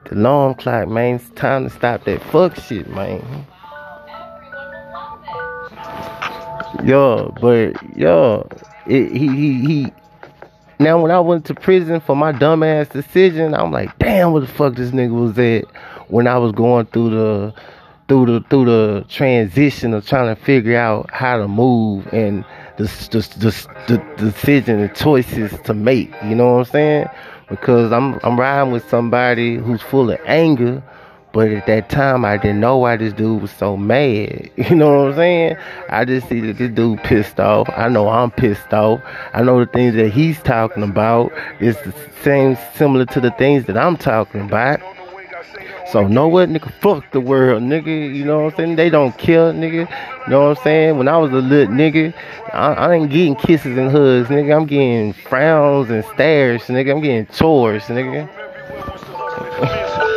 The 0.06 0.16
alarm 0.16 0.56
clock, 0.56 0.88
man. 0.88 1.16
It's 1.16 1.30
time 1.32 1.66
to 1.66 1.70
stop 1.70 2.04
that 2.06 2.22
fuck 2.24 2.56
shit, 2.56 2.90
man. 2.90 3.46
Yo, 6.84 7.34
but 7.42 7.98
yo, 7.98 8.48
it, 8.86 9.12
he 9.12 9.28
he 9.28 9.66
he. 9.66 9.94
Now 10.80 11.02
when 11.02 11.12
I 11.12 11.20
went 11.20 11.46
to 11.46 11.54
prison 11.54 12.00
for 12.00 12.16
my 12.16 12.32
dumbass 12.32 12.90
decision, 12.90 13.54
I'm 13.54 13.72
like, 13.72 13.98
damn, 14.00 14.32
what 14.32 14.42
the 14.42 14.48
fuck 14.48 14.76
this 14.76 14.92
nigga 14.92 15.12
was 15.12 15.38
at 15.38 15.66
when 16.10 16.28
I 16.28 16.38
was 16.38 16.52
going 16.52 16.86
through 16.88 17.10
the 17.10 17.54
through 18.08 18.26
the 18.28 18.46
through 18.50 18.66
the 18.66 19.06
transition 19.10 19.94
of 19.94 20.06
trying 20.08 20.34
to 20.34 20.42
figure 20.42 20.78
out 20.78 21.10
how 21.12 21.38
to 21.38 21.48
move 21.48 22.08
and 22.14 22.46
the 22.78 22.84
the 22.84 23.20
the, 23.88 23.96
the 23.98 24.32
decision 24.32 24.80
and 24.80 24.96
choices 24.96 25.60
to 25.62 25.74
make. 25.74 26.12
You 26.24 26.36
know 26.36 26.54
what 26.54 26.60
I'm 26.60 26.66
saying? 26.66 27.08
Because 27.50 27.92
I'm 27.92 28.20
I'm 28.24 28.40
riding 28.40 28.72
with 28.72 28.88
somebody 28.90 29.56
who's 29.58 29.82
full 29.82 30.12
of 30.12 30.20
anger 30.26 30.84
but 31.32 31.50
at 31.50 31.68
that 31.68 31.90
time, 31.90 32.26
I 32.26 32.38
didn't 32.38 32.60
know 32.60 32.78
why 32.78 32.98
this 32.98 33.14
dude 33.14 33.42
was 33.42 33.52
so 33.52 33.78
mad. 33.78 34.50
You 34.70 34.76
know 34.76 35.00
what 35.00 35.10
I'm 35.12 35.16
saying? 35.16 35.58
I 35.90 36.06
just 36.06 36.30
see 36.30 36.40
that 36.42 36.58
this 36.58 36.72
dude 36.72 37.02
pissed 37.04 37.40
off. 37.40 37.70
I 37.76 37.90
know 37.90 38.08
I'm 38.08 38.30
pissed 38.30 38.74
off. 38.74 39.02
I 39.34 39.42
know 39.42 39.60
the 39.60 39.72
things 39.72 39.96
that 39.96 40.10
he's 40.10 40.42
talking 40.44 40.84
about 40.84 41.32
is 41.60 41.76
the 41.78 41.94
same, 42.22 42.58
similar 42.76 43.06
to 43.06 43.20
the 43.20 43.32
things 43.32 43.66
that 43.66 43.78
I'm 43.78 43.98
talking 43.98 44.42
about. 44.42 44.80
So 45.92 46.08
know 46.08 46.28
what, 46.28 46.50
nigga? 46.50 46.72
Fuck 46.82 47.12
the 47.12 47.20
world, 47.20 47.64
nigga. 47.64 48.16
You 48.16 48.26
know 48.26 48.44
what 48.44 48.54
I'm 48.54 48.58
saying? 48.58 48.76
They 48.76 48.92
don't 48.92 49.18
care, 49.18 49.52
nigga. 49.54 49.90
You 49.90 50.30
know 50.30 50.50
what 50.50 50.58
I'm 50.58 50.64
saying? 50.64 50.98
When 51.00 51.08
I 51.08 51.18
was 51.18 51.32
a 51.32 51.36
little 51.36 51.74
nigga, 51.74 52.14
I, 52.54 52.74
I 52.74 52.94
ain't 52.94 53.10
getting 53.10 53.36
kisses 53.36 53.76
and 53.76 53.90
hugs, 53.90 54.30
nigga. 54.30 54.56
I'm 54.56 54.68
getting 54.68 55.14
frowns 55.14 55.90
and 55.90 56.06
stares, 56.06 56.62
nigga. 56.64 56.92
I'm 56.92 57.02
getting 57.02 57.26
chores, 57.28 57.84
nigga. 57.86 58.30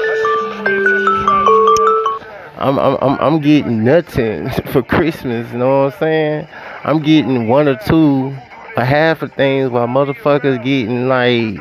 I'm 2.62 2.78
I'm 2.78 3.18
I'm, 3.18 3.40
getting 3.40 3.82
nothing 3.82 4.48
for 4.72 4.82
Christmas. 4.82 5.50
You 5.50 5.58
know 5.58 5.82
what 5.84 5.94
I'm 5.94 5.98
saying? 5.98 6.48
I'm 6.84 7.02
getting 7.02 7.48
one 7.48 7.66
or 7.66 7.74
two, 7.74 8.28
a 8.76 8.84
half 8.84 9.20
of 9.22 9.32
things, 9.32 9.68
while 9.68 9.88
motherfuckers 9.88 10.62
getting 10.62 11.08
like 11.08 11.58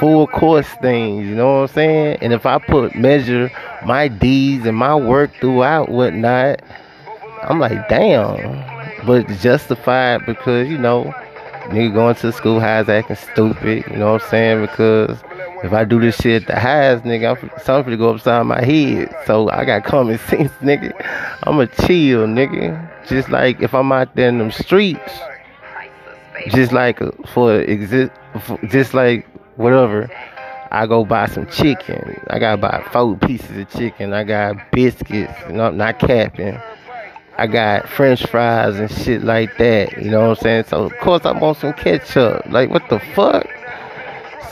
full 0.00 0.26
course 0.26 0.66
things. 0.80 1.28
You 1.28 1.36
know 1.36 1.60
what 1.60 1.70
I'm 1.70 1.74
saying? 1.74 2.18
And 2.22 2.32
if 2.32 2.44
I 2.44 2.58
put 2.58 2.96
measure 2.96 3.52
my 3.86 4.08
deeds 4.08 4.66
and 4.66 4.76
my 4.76 4.96
work 4.96 5.30
throughout 5.40 5.90
whatnot, 5.90 6.60
I'm 7.44 7.60
like, 7.60 7.88
damn. 7.88 9.06
But 9.06 9.28
justified 9.38 10.26
because 10.26 10.68
you 10.68 10.76
know, 10.76 11.14
nigga 11.66 11.94
going 11.94 12.16
to 12.16 12.32
school 12.32 12.58
highs 12.58 12.88
acting 12.88 13.14
stupid. 13.14 13.84
You 13.88 13.96
know 13.96 14.14
what 14.14 14.24
I'm 14.24 14.28
saying? 14.28 14.60
Because 14.62 15.22
if 15.62 15.72
I 15.72 15.84
do 15.84 16.00
this 16.00 16.16
shit 16.16 16.42
at 16.42 16.48
the 16.48 16.58
highest, 16.58 17.04
nigga, 17.04 17.36
I'm, 17.36 17.50
something 17.62 17.92
to 17.92 17.96
go 17.96 18.14
upside 18.14 18.44
my 18.46 18.64
head. 18.64 19.14
So 19.26 19.48
I 19.50 19.64
got 19.64 19.84
common 19.84 20.18
sense, 20.28 20.52
nigga. 20.60 20.92
I'ma 21.44 21.66
chill, 21.66 22.26
nigga. 22.26 22.90
Just 23.06 23.28
like 23.28 23.60
if 23.60 23.74
I'm 23.74 23.92
out 23.92 24.14
there 24.16 24.28
in 24.28 24.38
them 24.38 24.50
streets, 24.50 25.12
just 26.48 26.72
like 26.72 27.00
uh, 27.00 27.12
for 27.32 27.60
exist, 27.60 28.12
just 28.68 28.94
like 28.94 29.26
whatever. 29.56 30.10
I 30.72 30.86
go 30.86 31.04
buy 31.04 31.26
some 31.26 31.46
chicken. 31.48 32.18
I 32.30 32.38
gotta 32.38 32.56
buy 32.56 32.82
four 32.92 33.16
pieces 33.16 33.56
of 33.58 33.70
chicken. 33.70 34.14
I 34.14 34.24
got 34.24 34.72
biscuits, 34.72 35.34
you 35.46 35.52
know, 35.52 35.66
I'm 35.66 35.76
not 35.76 35.98
capping. 35.98 36.58
I 37.36 37.46
got 37.46 37.88
French 37.88 38.26
fries 38.26 38.76
and 38.78 38.90
shit 38.90 39.22
like 39.22 39.56
that. 39.58 40.02
You 40.02 40.10
know 40.10 40.28
what 40.28 40.38
I'm 40.38 40.42
saying? 40.42 40.64
So 40.68 40.84
of 40.84 40.96
course 40.98 41.26
I 41.26 41.32
want 41.32 41.58
some 41.58 41.74
ketchup. 41.74 42.46
Like 42.46 42.70
what 42.70 42.88
the 42.88 42.98
fuck? 43.14 43.46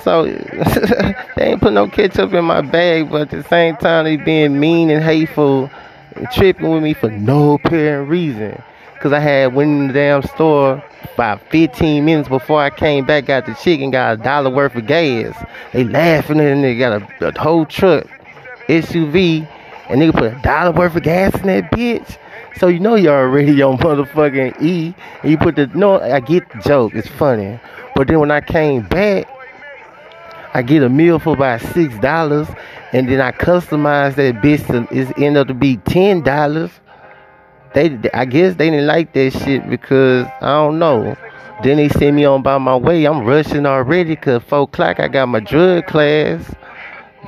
So 0.02 0.24
they 1.36 1.44
ain't 1.44 1.60
put 1.60 1.72
no 1.72 1.88
ketchup 1.88 2.32
in 2.32 2.44
my 2.44 2.60
bag, 2.60 3.10
but 3.10 3.22
at 3.22 3.30
the 3.30 3.42
same 3.44 3.76
time 3.76 4.04
they 4.04 4.16
being 4.16 4.58
mean 4.58 4.90
and 4.90 5.02
hateful 5.02 5.70
and 6.16 6.28
tripping 6.32 6.70
with 6.70 6.82
me 6.82 6.94
for 6.94 7.10
no 7.10 7.54
apparent 7.54 8.08
reason. 8.08 8.60
Cause 9.00 9.14
I 9.14 9.18
had 9.18 9.54
went 9.54 9.70
in 9.70 9.86
the 9.86 9.94
damn 9.94 10.22
store 10.22 10.84
about 11.14 11.40
15 11.50 12.04
minutes 12.04 12.28
before 12.28 12.60
I 12.60 12.68
came 12.68 13.06
back, 13.06 13.24
got 13.26 13.46
the 13.46 13.54
chicken, 13.54 13.90
got 13.90 14.12
a 14.12 14.22
dollar 14.22 14.50
worth 14.50 14.74
of 14.74 14.86
gas. 14.86 15.34
They 15.72 15.84
laughing 15.84 16.38
at 16.38 16.46
and 16.46 16.62
they 16.62 16.76
got 16.76 17.00
a, 17.00 17.26
a 17.28 17.40
whole 17.40 17.64
truck, 17.64 18.06
SUV, 18.68 19.48
and 19.88 20.02
they 20.02 20.12
put 20.12 20.24
a 20.34 20.40
dollar 20.42 20.72
worth 20.72 20.96
of 20.96 21.02
gas 21.02 21.34
in 21.40 21.46
that 21.46 21.70
bitch. 21.72 22.18
So 22.56 22.68
you 22.68 22.78
know 22.78 22.94
you're 22.94 23.18
already 23.18 23.62
on 23.62 23.78
motherfucking 23.78 24.60
E. 24.62 24.94
And 25.22 25.30
you 25.30 25.38
put 25.38 25.56
the 25.56 25.66
no, 25.68 25.98
I 25.98 26.20
get 26.20 26.48
the 26.50 26.58
joke, 26.58 26.94
it's 26.94 27.08
funny. 27.08 27.58
But 27.94 28.08
then 28.08 28.20
when 28.20 28.30
I 28.30 28.42
came 28.42 28.82
back, 28.82 29.26
I 30.52 30.62
get 30.62 30.82
a 30.82 30.88
meal 30.88 31.18
for 31.18 31.34
about 31.34 31.60
six 31.60 31.96
dollars, 32.00 32.48
and 32.92 33.08
then 33.08 33.20
I 33.20 33.30
customize 33.30 34.16
that 34.16 34.36
bitch 34.36 34.66
to 34.66 34.88
it 34.94 35.16
end 35.18 35.36
up 35.36 35.46
to 35.48 35.54
be 35.54 35.76
ten 35.78 36.22
dollars. 36.22 36.70
They, 37.72 37.96
I 38.12 38.24
guess 38.24 38.56
they 38.56 38.68
didn't 38.70 38.88
like 38.88 39.12
that 39.12 39.32
shit 39.32 39.68
because 39.70 40.26
I 40.40 40.52
don't 40.54 40.80
know. 40.80 41.16
Then 41.62 41.76
they 41.76 41.88
send 41.88 42.16
me 42.16 42.24
on 42.24 42.42
by 42.42 42.58
my 42.58 42.74
way. 42.74 43.04
I'm 43.04 43.24
rushing 43.24 43.64
already 43.64 44.16
cause 44.16 44.42
four 44.42 44.62
o'clock 44.62 44.98
I 44.98 45.06
got 45.06 45.26
my 45.26 45.40
drug 45.40 45.86
class 45.86 46.52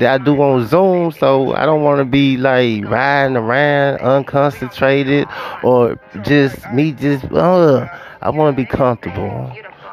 that 0.00 0.20
I 0.20 0.24
do 0.24 0.40
on 0.42 0.66
Zoom, 0.66 1.12
so 1.12 1.54
I 1.54 1.64
don't 1.64 1.82
want 1.82 2.00
to 2.00 2.04
be 2.04 2.36
like 2.36 2.84
riding 2.86 3.36
around 3.36 3.98
unconcentrated 4.00 5.32
or 5.62 5.96
just 6.22 6.68
me 6.72 6.92
just. 6.92 7.24
Uh, 7.26 7.86
I 8.20 8.30
want 8.30 8.56
to 8.56 8.62
be 8.62 8.66
comfortable 8.66 9.52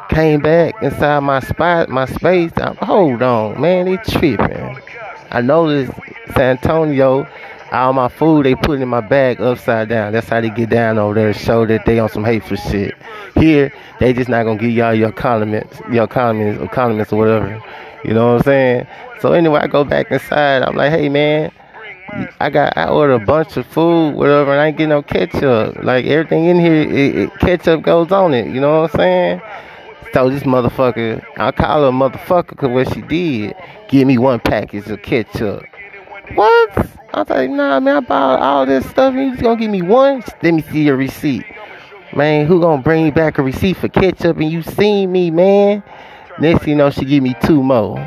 came 0.09 0.41
back 0.41 0.81
inside 0.81 1.19
my 1.21 1.39
spot, 1.39 1.89
my 1.89 2.05
space. 2.05 2.51
I, 2.57 2.73
hold 2.85 3.21
on, 3.21 3.61
man, 3.61 3.85
they 3.85 3.97
tripping. 3.97 4.77
I 5.31 5.41
noticed 5.41 5.93
San 6.35 6.57
Antonio, 6.57 7.27
all 7.71 7.93
my 7.93 8.09
food 8.09 8.45
they 8.45 8.55
put 8.55 8.81
in 8.81 8.87
my 8.87 9.01
bag 9.01 9.39
upside 9.39 9.89
down. 9.89 10.11
That's 10.11 10.27
how 10.27 10.41
they 10.41 10.49
get 10.49 10.69
down 10.69 10.97
over 10.97 11.13
there 11.13 11.33
to 11.33 11.37
show 11.37 11.65
that 11.67 11.85
they 11.85 11.99
on 11.99 12.09
some 12.09 12.23
hateful 12.23 12.57
shit. 12.57 12.95
Here, 13.35 13.71
they 13.99 14.11
just 14.13 14.29
not 14.29 14.43
gonna 14.43 14.59
give 14.59 14.71
y'all 14.71 14.93
your 14.93 15.11
condiments, 15.11 15.79
your 15.91 16.07
condiments 16.07 16.61
or 16.61 16.67
condiments 16.67 17.13
or 17.13 17.17
whatever. 17.17 17.63
You 18.03 18.13
know 18.13 18.33
what 18.33 18.39
I'm 18.39 18.43
saying? 18.43 18.87
So 19.21 19.33
anyway, 19.33 19.59
I 19.61 19.67
go 19.67 19.83
back 19.83 20.11
inside. 20.11 20.63
I'm 20.63 20.75
like, 20.75 20.91
hey 20.91 21.09
man, 21.09 21.51
I 22.39 22.49
got 22.49 22.75
I 22.75 22.87
ordered 22.89 23.21
a 23.21 23.25
bunch 23.25 23.57
of 23.57 23.67
food, 23.67 24.15
whatever, 24.15 24.51
and 24.51 24.61
I 24.61 24.67
ain't 24.67 24.77
getting 24.77 24.89
no 24.89 25.03
ketchup. 25.03 25.83
Like 25.83 26.05
everything 26.05 26.45
in 26.45 26.59
here, 26.59 26.81
it, 26.81 27.15
it, 27.15 27.39
ketchup 27.39 27.83
goes 27.83 28.11
on 28.11 28.33
it. 28.33 28.47
You 28.47 28.61
know 28.61 28.81
what 28.81 28.93
I'm 28.93 28.97
saying? 28.97 29.41
So 30.13 30.29
this 30.29 30.43
motherfucker, 30.43 31.23
I 31.37 31.51
call 31.51 31.83
her 31.83 31.89
a 31.89 31.91
motherfucker 31.91 32.49
because 32.49 32.69
what 32.69 32.93
she 32.93 33.01
did, 33.01 33.55
give 33.89 34.07
me 34.07 34.17
one 34.17 34.39
package 34.39 34.87
of 34.89 35.01
ketchup. 35.03 35.63
What? 36.33 36.89
I 37.13 37.19
was 37.19 37.29
like, 37.29 37.49
nah, 37.51 37.79
man, 37.79 37.97
I 37.97 37.99
bought 37.99 38.39
all 38.39 38.65
this 38.65 38.89
stuff 38.89 39.13
and 39.13 39.25
you 39.25 39.31
just 39.31 39.43
gonna 39.43 39.59
give 39.59 39.69
me 39.69 39.83
one? 39.83 40.23
Let 40.41 40.53
me 40.53 40.63
see 40.63 40.83
your 40.83 40.97
receipt. 40.97 41.45
Man, 42.15 42.47
who 42.47 42.59
gonna 42.59 42.81
bring 42.81 43.05
you 43.05 43.11
back 43.11 43.37
a 43.37 43.43
receipt 43.43 43.77
for 43.77 43.87
ketchup 43.87 44.37
and 44.37 44.51
you 44.51 44.63
seen 44.63 45.11
me, 45.11 45.29
man? 45.29 45.83
Next 46.39 46.65
you 46.65 46.75
know, 46.75 46.89
she 46.89 47.05
give 47.05 47.21
me 47.21 47.35
two 47.43 47.61
more. 47.61 47.97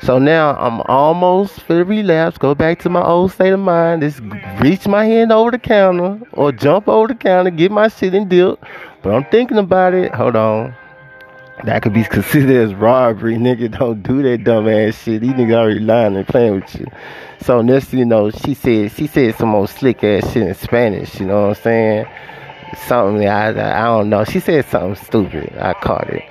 So 0.00 0.18
now 0.18 0.56
I'm 0.56 0.80
almost 0.82 1.60
for 1.60 1.74
the 1.74 1.84
relapse. 1.84 2.38
Go 2.38 2.56
back 2.56 2.80
to 2.80 2.90
my 2.90 3.02
old 3.04 3.30
state 3.30 3.52
of 3.52 3.60
mind. 3.60 4.02
Just 4.02 4.20
reach 4.60 4.88
my 4.88 5.04
hand 5.04 5.30
over 5.30 5.52
the 5.52 5.58
counter 5.58 6.20
or 6.32 6.50
jump 6.50 6.88
over 6.88 7.06
the 7.06 7.14
counter, 7.14 7.50
get 7.50 7.70
my 7.70 7.86
shit 7.86 8.14
and 8.14 8.28
dip. 8.28 8.62
But 9.02 9.14
I'm 9.14 9.24
thinking 9.26 9.58
about 9.58 9.94
it. 9.94 10.12
Hold 10.12 10.34
on 10.34 10.74
that 11.64 11.82
could 11.82 11.94
be 11.94 12.04
considered 12.04 12.70
as 12.70 12.74
robbery. 12.74 13.36
Nigga, 13.36 13.78
don't 13.78 14.02
do 14.02 14.22
that 14.22 14.44
dumb 14.44 14.68
ass 14.68 15.02
shit. 15.02 15.22
These 15.22 15.32
niggas 15.32 15.54
already 15.54 15.80
lying 15.80 16.16
and 16.16 16.26
playing 16.26 16.56
with 16.56 16.74
you. 16.74 16.86
So 17.40 17.62
next 17.62 17.92
you 17.92 18.04
know, 18.04 18.30
she 18.30 18.54
said 18.54 18.92
she 18.92 19.06
said 19.06 19.34
some 19.34 19.54
old 19.54 19.70
slick 19.70 20.02
ass 20.04 20.32
shit 20.32 20.42
in 20.42 20.54
Spanish, 20.54 21.20
you 21.20 21.26
know 21.26 21.48
what 21.48 21.58
I'm 21.58 21.62
saying? 21.62 22.06
Something 22.86 23.28
I, 23.28 23.48
I, 23.48 23.82
I 23.82 23.84
don't 23.84 24.08
know. 24.08 24.24
She 24.24 24.40
said 24.40 24.64
something 24.66 25.02
stupid. 25.04 25.56
I 25.58 25.74
caught 25.74 26.08
it. 26.10 26.22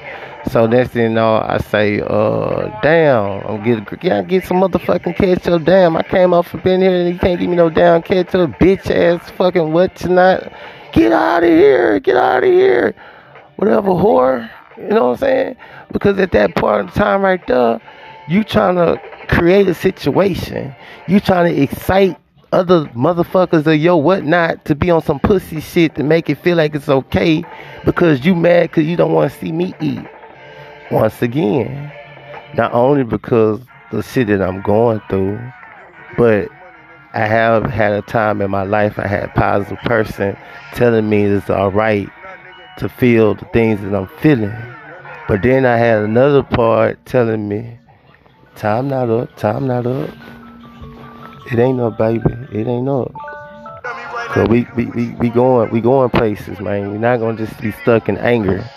So 0.52 0.68
next 0.68 0.92
thing 0.92 1.04
you 1.04 1.10
know, 1.10 1.36
I 1.36 1.58
say, 1.58 2.02
uh, 2.02 2.80
damn, 2.82 3.46
I'm 3.46 3.64
get 3.64 4.04
yeah, 4.04 4.22
get 4.24 4.44
some 4.44 4.58
motherfucking 4.58 5.16
catch 5.16 5.44
ketchup. 5.44 5.64
Damn, 5.64 5.96
I 5.96 6.04
came 6.04 6.34
up 6.34 6.46
from 6.46 6.62
in 6.62 6.82
here 6.82 6.92
and 6.92 7.14
you 7.14 7.20
can't 7.20 7.40
give 7.40 7.50
me 7.50 7.56
no 7.56 7.70
damn 7.70 8.02
catch 8.02 8.28
ketchup, 8.28 8.52
bitch 8.60 8.90
ass 8.92 9.30
fucking 9.32 9.72
what 9.72 9.96
tonight? 9.96 10.52
Get 10.92 11.12
out 11.12 11.44
of 11.44 11.50
here, 11.50 12.00
get 12.00 12.18
out 12.18 12.44
of 12.44 12.50
here. 12.50 12.94
Whatever 13.56 13.90
whore. 13.90 14.50
You 14.78 14.88
know 14.90 15.08
what 15.08 15.12
I'm 15.12 15.18
saying? 15.18 15.56
Because 15.92 16.18
at 16.20 16.32
that 16.32 16.56
part 16.56 16.86
of 16.86 16.94
time 16.94 17.22
right 17.22 17.46
there, 17.48 17.82
you 18.28 18.44
trying 18.44 18.76
to 18.76 19.02
create 19.28 19.68
a 19.68 19.74
situation. 19.74 20.76
You 21.08 21.20
trying 21.20 21.54
to 21.54 21.62
excite 21.62 22.18
other 22.52 22.86
motherfuckers 22.90 23.66
or 23.66 23.74
yo 23.74 23.98
whatnot 23.98 24.64
to 24.66 24.76
be 24.76 24.92
on 24.92 25.02
some 25.02 25.20
pussy 25.20 25.60
shit 25.60 25.96
to 25.96 26.04
make 26.04 26.30
it 26.30 26.36
feel 26.36 26.56
like 26.56 26.76
it's 26.76 26.88
okay 26.88 27.44
because 27.84 28.24
you 28.24 28.36
mad 28.36 28.70
because 28.70 28.86
you 28.86 28.96
don't 28.96 29.12
want 29.12 29.32
to 29.32 29.40
see 29.40 29.52
me 29.52 29.74
eat. 29.82 30.06
Once 30.92 31.22
again, 31.22 31.92
not 32.54 32.72
only 32.74 33.04
because 33.04 33.60
the 33.92 34.04
shit 34.04 34.28
that 34.28 34.42
I'm 34.42 34.62
going 34.62 35.02
through, 35.10 35.40
but 36.16 36.48
I 37.14 37.26
have 37.26 37.66
had 37.66 37.94
a 37.94 38.02
time 38.04 38.42
in 38.42 38.52
my 38.52 38.64
life 38.64 39.00
I 39.00 39.08
had 39.08 39.24
a 39.26 39.28
positive 39.30 39.80
person 39.80 40.38
telling 40.74 41.10
me 41.10 41.24
it's 41.24 41.50
alright 41.50 42.10
to 42.78 42.90
feel 42.90 43.36
the 43.36 43.46
things 43.46 43.82
that 43.82 43.94
I'm 43.94 44.08
feeling. 44.20 44.56
But 45.28 45.42
then 45.42 45.66
I 45.66 45.78
had 45.78 46.04
another 46.04 46.44
part 46.44 47.06
telling 47.06 47.48
me, 47.48 47.78
time 48.56 48.90
not 48.90 49.10
up, 49.10 49.36
time 49.38 49.68
not 49.68 49.86
up. 49.86 50.10
It 51.52 51.60
ain't 51.60 51.78
no 51.78 51.92
baby. 51.92 52.34
It 52.52 52.68
ain't 52.68 52.86
no. 52.86 53.14
So 54.34 54.46
we, 54.46 54.68
we, 54.76 54.86
we, 54.88 55.10
we 55.12 55.30
going 55.30 55.70
we 55.70 55.80
going 55.80 56.10
places, 56.10 56.60
man. 56.60 56.92
We're 56.92 56.98
not 56.98 57.20
gonna 57.20 57.38
just 57.38 57.60
be 57.62 57.72
stuck 57.72 58.10
in 58.10 58.18
anger 58.18 58.68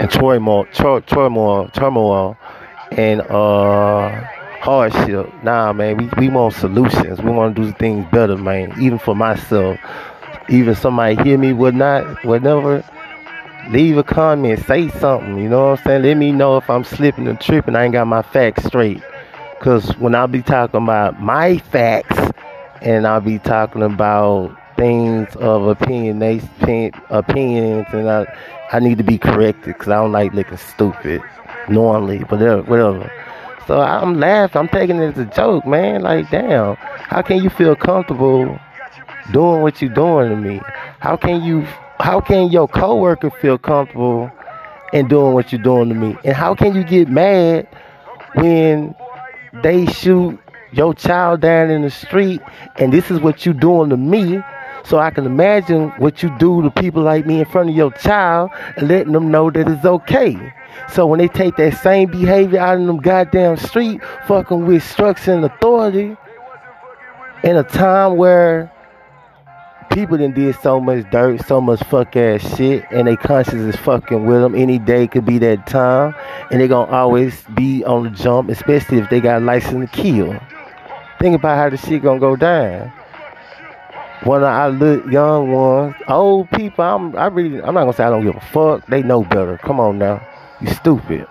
and 0.00 0.10
turmoil, 0.10 0.66
turmoil, 0.72 1.68
turmoil, 1.68 2.36
and 2.90 3.22
uh 3.22 4.10
hardship. 4.60 5.32
Nah, 5.42 5.72
man. 5.72 5.96
We 5.96 6.10
we 6.18 6.28
want 6.28 6.54
solutions. 6.54 7.20
We 7.22 7.30
want 7.30 7.56
to 7.56 7.62
do 7.62 7.72
things 7.72 8.06
better, 8.12 8.36
man. 8.36 8.74
Even 8.80 8.98
for 8.98 9.14
myself. 9.14 9.78
Even 10.48 10.74
somebody 10.74 11.16
hear 11.22 11.38
me, 11.38 11.52
would 11.52 11.74
not, 11.74 12.24
whatever. 12.24 12.84
Leave 13.70 13.96
a 13.96 14.02
comment, 14.02 14.64
say 14.66 14.88
something. 14.88 15.38
You 15.38 15.48
know 15.48 15.70
what 15.70 15.78
I'm 15.78 15.84
saying? 15.84 16.02
Let 16.02 16.16
me 16.16 16.32
know 16.32 16.56
if 16.56 16.68
I'm 16.68 16.84
slipping 16.84 17.28
and 17.28 17.40
tripping. 17.40 17.76
I 17.76 17.84
ain't 17.84 17.92
got 17.92 18.06
my 18.06 18.22
facts 18.22 18.64
straight. 18.64 19.02
Cause 19.60 19.96
when 19.98 20.14
I'll 20.16 20.26
be 20.26 20.42
talking 20.42 20.82
about 20.82 21.22
my 21.22 21.58
facts, 21.58 22.32
and 22.80 23.06
I'll 23.06 23.20
be 23.20 23.38
talking 23.38 23.82
about 23.82 24.56
things 24.76 25.34
of 25.36 25.68
opinion, 25.68 26.20
opinions, 27.10 27.86
and 27.92 28.10
I, 28.10 28.26
I 28.72 28.80
need 28.80 28.98
to 28.98 29.04
be 29.04 29.18
corrected 29.18 29.74
because 29.74 29.88
I 29.88 29.94
don't 29.96 30.12
like 30.12 30.34
looking 30.34 30.56
stupid 30.56 31.22
normally, 31.68 32.18
whatever, 32.20 32.62
whatever. 32.62 33.12
So 33.68 33.80
I'm 33.80 34.18
laughing, 34.18 34.58
I'm 34.58 34.68
taking 34.68 34.96
it 34.96 35.16
as 35.16 35.18
a 35.18 35.26
joke, 35.26 35.64
man. 35.64 36.02
Like, 36.02 36.28
damn, 36.30 36.74
how 36.76 37.22
can 37.22 37.42
you 37.42 37.50
feel 37.50 37.76
comfortable 37.76 38.58
doing 39.30 39.62
what 39.62 39.80
you're 39.80 39.94
doing 39.94 40.30
to 40.30 40.36
me? 40.36 40.60
How 41.00 41.16
can 41.16 41.42
you, 41.42 41.62
how 42.00 42.20
can 42.20 42.50
your 42.50 42.68
coworker 42.68 43.30
feel 43.30 43.58
comfortable 43.58 44.30
in 44.92 45.08
doing 45.08 45.34
what 45.34 45.52
you're 45.52 45.62
doing 45.62 45.88
to 45.88 45.94
me? 45.94 46.16
And 46.24 46.34
how 46.34 46.54
can 46.54 46.74
you 46.74 46.84
get 46.84 47.08
mad 47.08 47.68
when 48.34 48.94
they 49.62 49.86
shoot 49.86 50.38
your 50.72 50.94
child 50.94 51.40
down 51.42 51.70
in 51.70 51.82
the 51.82 51.90
street 51.90 52.40
and 52.76 52.92
this 52.92 53.10
is 53.10 53.20
what 53.20 53.44
you're 53.44 53.54
doing 53.54 53.90
to 53.90 53.96
me 53.96 54.40
so 54.84 54.98
I 54.98 55.10
can 55.10 55.26
imagine 55.26 55.90
what 55.98 56.22
you 56.22 56.36
do 56.38 56.62
to 56.62 56.70
people 56.70 57.02
like 57.02 57.26
me 57.26 57.40
in 57.40 57.44
front 57.44 57.70
of 57.70 57.76
your 57.76 57.92
child 57.92 58.50
and 58.76 58.88
letting 58.88 59.12
them 59.12 59.30
know 59.30 59.50
that 59.50 59.68
it's 59.68 59.84
okay. 59.84 60.52
So 60.90 61.06
when 61.06 61.18
they 61.18 61.28
take 61.28 61.56
that 61.56 61.78
same 61.78 62.10
behavior 62.10 62.58
out 62.58 62.78
in 62.78 62.86
them 62.86 62.98
goddamn 62.98 63.58
street, 63.58 64.00
fucking 64.26 64.66
with 64.66 64.82
structure 64.82 65.32
and 65.32 65.44
authority, 65.44 66.16
in 67.44 67.56
a 67.56 67.62
time 67.62 68.16
where 68.16 68.71
people 69.92 70.16
done 70.16 70.32
did 70.32 70.54
so 70.60 70.80
much 70.80 71.08
dirt, 71.10 71.44
so 71.46 71.60
much 71.60 71.82
fuck 71.84 72.16
ass 72.16 72.56
shit, 72.56 72.84
and 72.90 73.06
they 73.06 73.16
conscience 73.16 73.74
is 73.74 73.76
fucking 73.76 74.26
with 74.26 74.40
them. 74.40 74.54
Any 74.54 74.78
day 74.78 75.06
could 75.06 75.24
be 75.24 75.38
that 75.38 75.66
time, 75.66 76.14
and 76.50 76.60
they 76.60 76.68
gonna 76.68 76.90
always 76.90 77.42
be 77.54 77.84
on 77.84 78.04
the 78.04 78.10
jump, 78.10 78.48
especially 78.50 78.98
if 78.98 79.10
they 79.10 79.20
got 79.20 79.42
a 79.42 79.44
license 79.44 79.90
to 79.90 79.96
kill. 79.96 80.38
Think 81.18 81.36
about 81.36 81.56
how 81.56 81.70
the 81.70 81.76
shit 81.76 82.02
gonna 82.02 82.20
go 82.20 82.36
down. 82.36 82.92
One 84.24 84.42
of 84.42 84.48
our 84.48 84.70
little 84.70 85.12
young 85.12 85.50
ones, 85.50 85.94
old 86.08 86.50
people, 86.50 86.84
I'm 86.84 87.16
I 87.16 87.26
really 87.26 87.60
I'm 87.60 87.74
not 87.74 87.82
gonna 87.82 87.92
say 87.92 88.04
I 88.04 88.10
don't 88.10 88.24
give 88.24 88.36
a 88.36 88.40
fuck. 88.40 88.86
They 88.86 89.02
know 89.02 89.24
better. 89.24 89.58
Come 89.58 89.80
on 89.80 89.98
now. 89.98 90.26
You 90.60 90.68
stupid. 90.68 91.26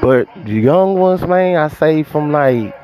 But 0.00 0.28
the 0.44 0.52
young 0.52 0.94
ones, 0.94 1.22
man, 1.22 1.56
I 1.56 1.68
say 1.68 2.02
from 2.02 2.32
like 2.32 2.74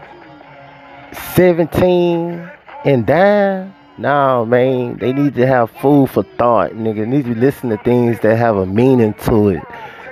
17 1.34 2.50
and 2.84 3.06
down, 3.06 3.74
nah, 3.98 4.44
man, 4.44 4.98
they 4.98 5.12
need 5.12 5.34
to 5.34 5.46
have 5.46 5.70
food 5.70 6.10
for 6.10 6.22
thought, 6.22 6.72
nigga. 6.72 6.98
They 6.98 7.06
need 7.06 7.24
to 7.26 7.34
listen 7.34 7.70
to 7.70 7.76
things 7.78 8.20
that 8.20 8.36
have 8.36 8.56
a 8.56 8.66
meaning 8.66 9.14
to 9.24 9.48
it. 9.50 9.62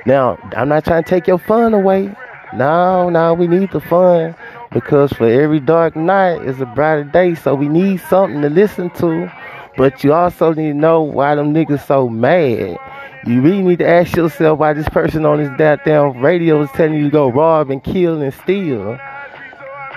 Now, 0.06 0.38
I'm 0.56 0.68
not 0.68 0.84
trying 0.84 1.04
to 1.04 1.08
take 1.08 1.26
your 1.26 1.38
fun 1.38 1.74
away. 1.74 2.14
No, 2.54 3.10
no, 3.10 3.34
we 3.34 3.48
need 3.48 3.72
the 3.72 3.80
fun 3.80 4.34
because 4.72 5.12
for 5.12 5.26
every 5.26 5.60
dark 5.60 5.96
night 5.96 6.42
is 6.42 6.60
a 6.60 6.66
brighter 6.66 7.04
day. 7.04 7.34
So 7.34 7.54
we 7.54 7.68
need 7.68 8.00
something 8.08 8.42
to 8.42 8.50
listen 8.50 8.90
to. 8.90 9.32
But 9.76 10.02
you 10.04 10.12
also 10.12 10.52
need 10.52 10.72
to 10.72 10.74
know 10.74 11.02
why 11.02 11.34
them 11.34 11.52
niggas 11.52 11.86
so 11.86 12.08
mad. 12.08 12.78
You 13.26 13.42
really 13.42 13.62
need 13.62 13.80
to 13.80 13.88
ask 13.88 14.16
yourself 14.16 14.58
why 14.60 14.72
this 14.72 14.88
person 14.88 15.26
on 15.26 15.38
this 15.38 15.50
goddamn 15.58 16.22
radio 16.22 16.62
is 16.62 16.70
telling 16.70 16.94
you 16.94 17.04
to 17.04 17.10
go 17.10 17.28
rob 17.28 17.70
and 17.70 17.82
kill 17.82 18.22
and 18.22 18.32
steal. 18.32 18.98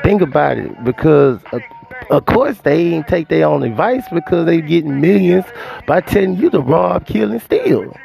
Think 0.04 0.22
about 0.22 0.58
it, 0.58 0.84
because 0.84 1.40
of, 1.52 1.62
of 2.10 2.26
course 2.26 2.58
they 2.60 2.94
ain't 2.94 3.08
take 3.08 3.28
their 3.28 3.48
own 3.48 3.64
advice 3.64 4.04
because 4.12 4.46
they 4.46 4.62
getting 4.62 5.00
millions 5.02 5.46
by 5.88 6.02
telling 6.02 6.36
you 6.36 6.50
to 6.50 6.60
rob, 6.60 7.06
kill, 7.06 7.32
and 7.32 7.42
steal. 7.42 7.96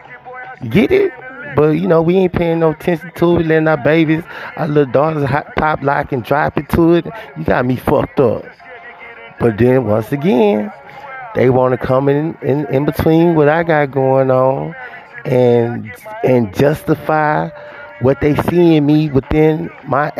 Get 0.70 0.92
it? 0.92 1.12
But 1.56 1.72
you 1.72 1.86
know, 1.86 2.02
we 2.02 2.16
ain't 2.16 2.32
paying 2.32 2.60
no 2.60 2.70
attention 2.70 3.12
to 3.16 3.38
it, 3.38 3.46
letting 3.46 3.68
our 3.68 3.76
babies, 3.76 4.24
our 4.56 4.68
little 4.68 4.92
daughters 4.92 5.24
hot, 5.24 5.54
pop 5.56 5.82
lock 5.82 6.12
and 6.12 6.24
drop 6.24 6.58
it 6.58 6.68
to 6.70 6.94
it. 6.94 7.06
You 7.36 7.44
got 7.44 7.64
me 7.64 7.76
fucked 7.76 8.20
up. 8.20 8.44
But 9.38 9.58
then 9.58 9.84
once 9.86 10.10
again, 10.12 10.72
they 11.34 11.50
want 11.50 11.78
to 11.78 11.86
come 11.86 12.08
in, 12.08 12.36
in 12.42 12.66
in 12.66 12.84
between 12.84 13.34
what 13.34 13.48
I 13.48 13.62
got 13.62 13.90
going 13.90 14.30
on 14.30 14.74
and 15.24 15.92
and 16.22 16.54
justify 16.54 17.50
what 18.04 18.20
they 18.20 18.36
see 18.42 18.76
in 18.76 18.84
me 18.84 19.08
within 19.10 19.70
my 19.86 20.10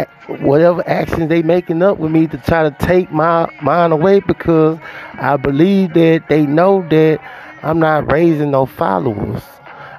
whatever 0.41 0.83
actions 0.89 1.29
they 1.29 1.43
making 1.43 1.83
up 1.83 1.99
with 1.99 2.11
me 2.11 2.27
to 2.27 2.39
try 2.39 2.63
to 2.63 2.75
take 2.79 3.13
my 3.13 3.47
mind 3.61 3.93
away 3.93 4.21
because 4.21 4.79
I 5.15 5.37
believe 5.37 5.93
that 5.93 6.25
they 6.31 6.47
know 6.47 6.81
that 6.89 7.21
I'm 7.63 7.79
not 7.79 8.11
raising 8.11 8.53
no 8.53 8.65
followers. 8.65 9.43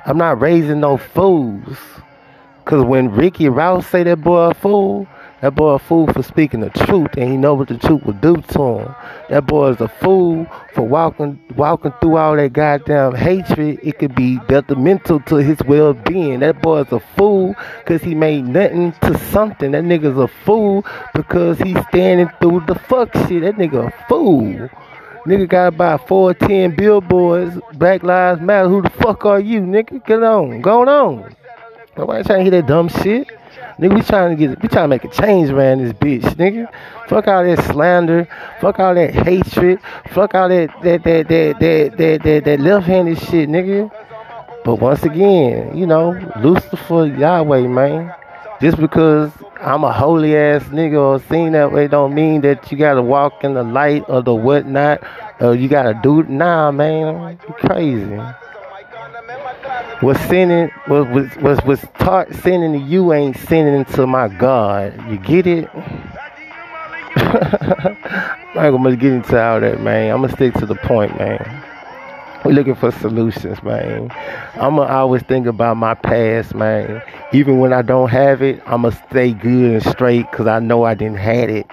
I'm 0.07 0.17
not 0.17 0.41
raising 0.41 0.79
no 0.79 0.97
fools. 0.97 1.77
Cause 2.65 2.83
when 2.83 3.11
Ricky 3.11 3.49
Rouse 3.49 3.85
say 3.85 4.01
that 4.01 4.21
boy 4.21 4.49
a 4.49 4.53
fool, 4.55 5.07
that 5.45 5.53
boy 5.53 5.73
a 5.73 5.79
fool 5.79 6.07
for 6.07 6.23
speaking 6.23 6.61
the 6.61 6.71
truth, 6.71 7.11
and 7.17 7.29
he 7.29 7.37
know 7.37 7.53
what 7.53 7.67
the 7.67 7.77
truth 7.77 8.03
will 8.03 8.13
do 8.13 8.35
to 8.35 8.63
him. 8.63 8.95
That 9.29 9.45
boy 9.45 9.73
is 9.73 9.79
a 9.79 9.87
fool 9.87 10.47
for 10.73 10.81
walking 10.81 11.39
walking 11.55 11.93
through 12.01 12.17
all 12.17 12.35
that 12.35 12.51
goddamn 12.53 13.13
hatred. 13.13 13.79
It 13.83 13.99
could 13.99 14.15
be 14.15 14.39
detrimental 14.47 15.19
to 15.19 15.35
his 15.35 15.59
well-being. 15.67 16.39
That 16.39 16.63
boy 16.63 16.81
is 16.81 16.91
a 16.91 16.99
fool 16.99 17.53
because 17.77 18.01
he 18.01 18.15
made 18.15 18.47
nothing 18.47 18.93
to 19.03 19.19
something. 19.19 19.69
That 19.73 19.83
nigga's 19.83 20.17
a 20.17 20.27
fool 20.27 20.83
because 21.13 21.59
he's 21.59 21.77
standing 21.89 22.31
through 22.41 22.61
the 22.61 22.73
fuck 22.73 23.13
shit. 23.13 23.43
That 23.43 23.53
nigga 23.53 23.89
a 23.93 24.07
fool. 24.07 24.67
Nigga 25.27 25.47
got 25.47 25.67
about 25.67 26.07
four 26.07 26.33
ten 26.33 26.75
billboards. 26.75 27.55
Black 27.75 28.01
Lives 28.01 28.41
Matter. 28.41 28.67
Who 28.67 28.81
the 28.81 28.89
fuck 28.89 29.25
are 29.25 29.39
you, 29.39 29.61
nigga? 29.61 30.03
Get 30.07 30.23
on, 30.23 30.61
Go 30.61 30.89
on. 30.89 31.35
Nobody 31.95 32.23
trying 32.23 32.45
to 32.45 32.51
hear 32.51 32.61
that 32.61 32.67
dumb 32.67 32.89
shit. 32.89 33.29
Nigga, 33.77 33.93
we 33.93 34.01
trying 34.01 34.37
to 34.37 34.47
get, 34.47 34.61
we 34.61 34.69
trying 34.69 34.85
to 34.85 34.87
make 34.87 35.03
a 35.03 35.09
change 35.09 35.49
around 35.49 35.83
this 35.83 35.91
bitch, 35.93 36.21
nigga. 36.35 36.71
Fuck 37.09 37.27
all 37.27 37.43
that 37.43 37.61
slander, 37.65 38.25
fuck 38.61 38.79
all 38.79 38.95
that 38.95 39.13
hatred, 39.13 39.79
fuck 40.11 40.33
all 40.33 40.47
that 40.47 40.69
that 40.81 41.03
that 41.03 41.27
that 41.27 41.59
that 41.59 41.97
that, 41.97 42.23
that, 42.23 42.45
that 42.45 42.59
left-handed 42.61 43.19
shit, 43.19 43.49
nigga. 43.49 43.91
But 44.63 44.75
once 44.75 45.03
again, 45.03 45.77
you 45.77 45.85
know, 45.85 46.11
Lucifer 46.41 47.05
Yahweh, 47.05 47.67
man. 47.67 48.13
Just 48.61 48.77
because 48.77 49.31
I'm 49.59 49.83
a 49.83 49.91
holy 49.91 50.37
ass 50.37 50.63
nigga 50.65 50.97
or 50.97 51.19
seen 51.27 51.51
that 51.51 51.73
way 51.73 51.89
don't 51.89 52.15
mean 52.15 52.39
that 52.41 52.71
you 52.71 52.77
gotta 52.77 53.01
walk 53.01 53.43
in 53.43 53.55
the 53.55 53.63
light 53.63 54.05
or 54.07 54.21
the 54.21 54.33
whatnot 54.33 55.03
or 55.41 55.53
you 55.53 55.67
gotta 55.67 55.99
do 56.01 56.21
it. 56.21 56.29
Nah, 56.29 56.71
man, 56.71 57.37
you 57.45 57.53
crazy 57.55 58.17
was 60.05 60.19
sinning 60.19 60.69
was 60.87 61.07
was 61.07 61.35
was, 61.37 61.63
was 61.63 61.81
taught 61.97 62.31
sinning 62.31 62.73
to 62.73 62.77
you 62.77 63.11
ain't 63.11 63.35
sinning 63.35 63.83
to 63.85 64.05
my 64.05 64.27
God. 64.27 64.93
You 65.09 65.17
get 65.17 65.47
it? 65.47 65.67
I'm 68.55 68.83
gonna 68.83 68.95
get 68.95 69.13
into 69.13 69.43
all 69.43 69.59
that, 69.59 69.81
man. 69.81 70.13
I'm 70.13 70.21
gonna 70.21 70.33
stick 70.33 70.53
to 70.55 70.67
the 70.67 70.75
point, 70.75 71.17
man. 71.17 71.63
We're 72.45 72.51
looking 72.51 72.75
for 72.75 72.91
solutions, 72.91 73.63
man. 73.63 74.11
I'm 74.53 74.75
gonna 74.75 74.93
always 74.93 75.23
think 75.23 75.47
about 75.47 75.77
my 75.77 75.95
past, 75.95 76.53
man. 76.53 77.01
Even 77.33 77.57
when 77.57 77.73
I 77.73 77.81
don't 77.81 78.09
have 78.09 78.43
it, 78.43 78.61
I'm 78.67 78.83
gonna 78.83 78.95
stay 79.09 79.33
good 79.33 79.71
and 79.71 79.83
straight 79.83 80.29
because 80.29 80.45
I 80.45 80.59
know 80.59 80.83
I 80.83 80.93
didn't 80.93 81.17
had 81.17 81.49
it. 81.49 81.65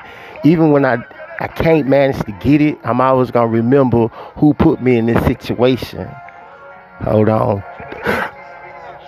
Even 0.43 0.73
when 0.73 0.87
I 0.87 1.05
I 1.39 1.49
can't 1.49 1.87
manage 1.87 2.25
to 2.25 2.33
get 2.33 2.63
it, 2.63 2.79
I'm 2.83 3.03
always 3.03 3.31
gonna 3.31 3.49
remember 3.49 4.09
who 4.37 4.55
put 4.55 4.81
me 4.81 4.97
in 4.97 5.05
this 5.05 5.23
situation. 5.27 6.09
Hold 7.03 7.29
on. 7.29 7.63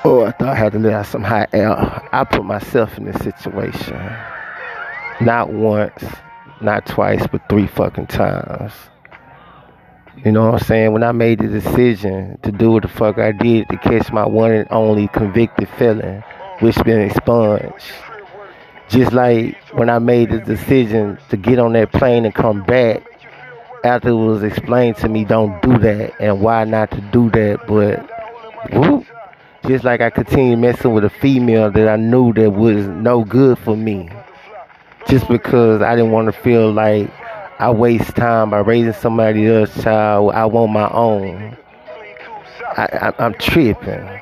Oh, 0.06 0.24
I 0.26 0.32
thought 0.32 0.48
I 0.48 0.54
had 0.54 0.72
to 0.72 0.78
let 0.78 0.92
out 0.92 1.06
some 1.06 1.22
hot 1.22 1.48
air. 1.54 1.72
I 2.12 2.24
put 2.24 2.44
myself 2.44 2.98
in 2.98 3.04
this 3.04 3.22
situation. 3.22 3.96
Not 5.20 5.50
once, 5.50 6.04
not 6.60 6.84
twice, 6.84 7.26
but 7.26 7.48
three 7.48 7.66
fucking 7.66 8.08
times. 8.08 8.72
You 10.24 10.30
know 10.32 10.44
what 10.44 10.60
I'm 10.60 10.66
saying? 10.66 10.92
When 10.92 11.02
I 11.02 11.12
made 11.12 11.38
the 11.38 11.48
decision 11.48 12.38
to 12.42 12.52
do 12.52 12.70
what 12.70 12.82
the 12.82 12.88
fuck 12.88 13.18
I 13.18 13.32
did 13.32 13.68
to 13.70 13.78
catch 13.78 14.12
my 14.12 14.26
one 14.26 14.52
and 14.52 14.68
only 14.70 15.08
convicted 15.08 15.68
felon, 15.70 16.22
which 16.60 16.76
been 16.84 17.00
expunged. 17.00 17.84
Just 18.90 19.12
like 19.12 19.56
when 19.72 19.88
I 19.88 19.98
made 19.98 20.30
the 20.30 20.38
decision 20.38 21.18
to 21.30 21.36
get 21.36 21.58
on 21.58 21.72
that 21.72 21.92
plane 21.92 22.26
and 22.26 22.34
come 22.34 22.62
back 22.62 23.02
after 23.84 24.10
it 24.10 24.14
was 24.14 24.42
explained 24.42 24.96
to 24.98 25.08
me 25.08 25.24
don't 25.24 25.60
do 25.62 25.78
that 25.78 26.12
and 26.20 26.40
why 26.40 26.64
not 26.64 26.90
to 26.90 27.00
do 27.00 27.30
that, 27.30 27.66
but 27.66 28.08
whoop, 28.72 29.06
just 29.66 29.84
like 29.84 30.00
I 30.00 30.10
continued 30.10 30.58
messing 30.58 30.92
with 30.92 31.04
a 31.04 31.10
female 31.10 31.70
that 31.70 31.88
I 31.88 31.96
knew 31.96 32.32
that 32.34 32.50
was 32.50 32.86
no 32.86 33.24
good 33.24 33.58
for 33.58 33.76
me. 33.76 34.08
Just 35.08 35.28
because 35.28 35.82
I 35.82 35.94
didn't 35.94 36.12
want 36.12 36.26
to 36.26 36.32
feel 36.32 36.72
like 36.72 37.10
I 37.58 37.70
waste 37.70 38.16
time 38.16 38.50
by 38.50 38.58
raising 38.58 38.92
somebody 38.92 39.46
else's 39.46 39.84
child. 39.84 40.32
I 40.32 40.46
want 40.46 40.72
my 40.72 40.90
own. 40.90 41.56
I, 42.76 42.88
I, 42.92 43.24
I'm 43.24 43.34
tripping. 43.34 44.20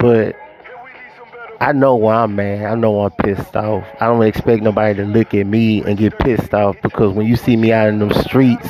But 0.00 0.36
I 1.60 1.72
know 1.72 1.96
where 1.96 2.14
I'm 2.14 2.38
at. 2.40 2.70
I 2.70 2.74
know 2.74 3.00
I'm 3.00 3.10
pissed 3.10 3.56
off. 3.56 3.86
I 4.00 4.06
don't 4.06 4.22
expect 4.22 4.62
nobody 4.62 4.94
to 4.94 5.04
look 5.04 5.34
at 5.34 5.46
me 5.46 5.82
and 5.82 5.98
get 5.98 6.18
pissed 6.18 6.54
off 6.54 6.76
because 6.82 7.14
when 7.14 7.26
you 7.26 7.36
see 7.36 7.56
me 7.56 7.72
out 7.72 7.88
in 7.88 7.98
them 7.98 8.12
streets, 8.12 8.68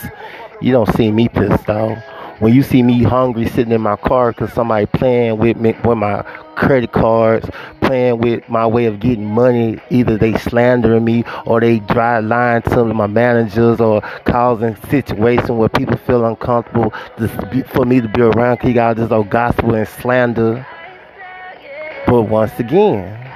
you 0.60 0.72
don't 0.72 0.92
see 0.94 1.10
me 1.10 1.28
pissed 1.28 1.68
off 1.68 2.02
when 2.44 2.52
you 2.52 2.62
see 2.62 2.82
me 2.82 3.02
hungry 3.02 3.48
sitting 3.48 3.72
in 3.72 3.80
my 3.80 3.96
car 3.96 4.30
because 4.30 4.52
somebody 4.52 4.84
playing 4.84 5.38
with 5.38 5.56
me 5.56 5.74
with 5.82 5.96
my 5.96 6.20
credit 6.56 6.92
cards, 6.92 7.48
playing 7.80 8.18
with 8.18 8.46
my 8.50 8.66
way 8.66 8.84
of 8.84 9.00
getting 9.00 9.24
money, 9.24 9.80
either 9.88 10.18
they 10.18 10.36
slandering 10.36 11.06
me 11.06 11.24
or 11.46 11.58
they 11.58 11.78
dry 11.78 12.18
lying 12.18 12.60
to 12.60 12.84
my 12.84 13.06
managers 13.06 13.80
or 13.80 14.02
causing 14.26 14.76
situations 14.90 15.50
where 15.50 15.70
people 15.70 15.96
feel 15.96 16.26
uncomfortable 16.26 16.92
just 17.18 17.32
for 17.70 17.86
me 17.86 18.02
to 18.02 18.08
be 18.08 18.20
around 18.20 18.58
you 18.62 18.74
got 18.74 18.96
this 18.96 19.10
old 19.10 19.30
gospel 19.30 19.74
and 19.74 19.88
slander. 19.88 20.66
But 22.06 22.24
once 22.24 22.52
again, 22.60 23.26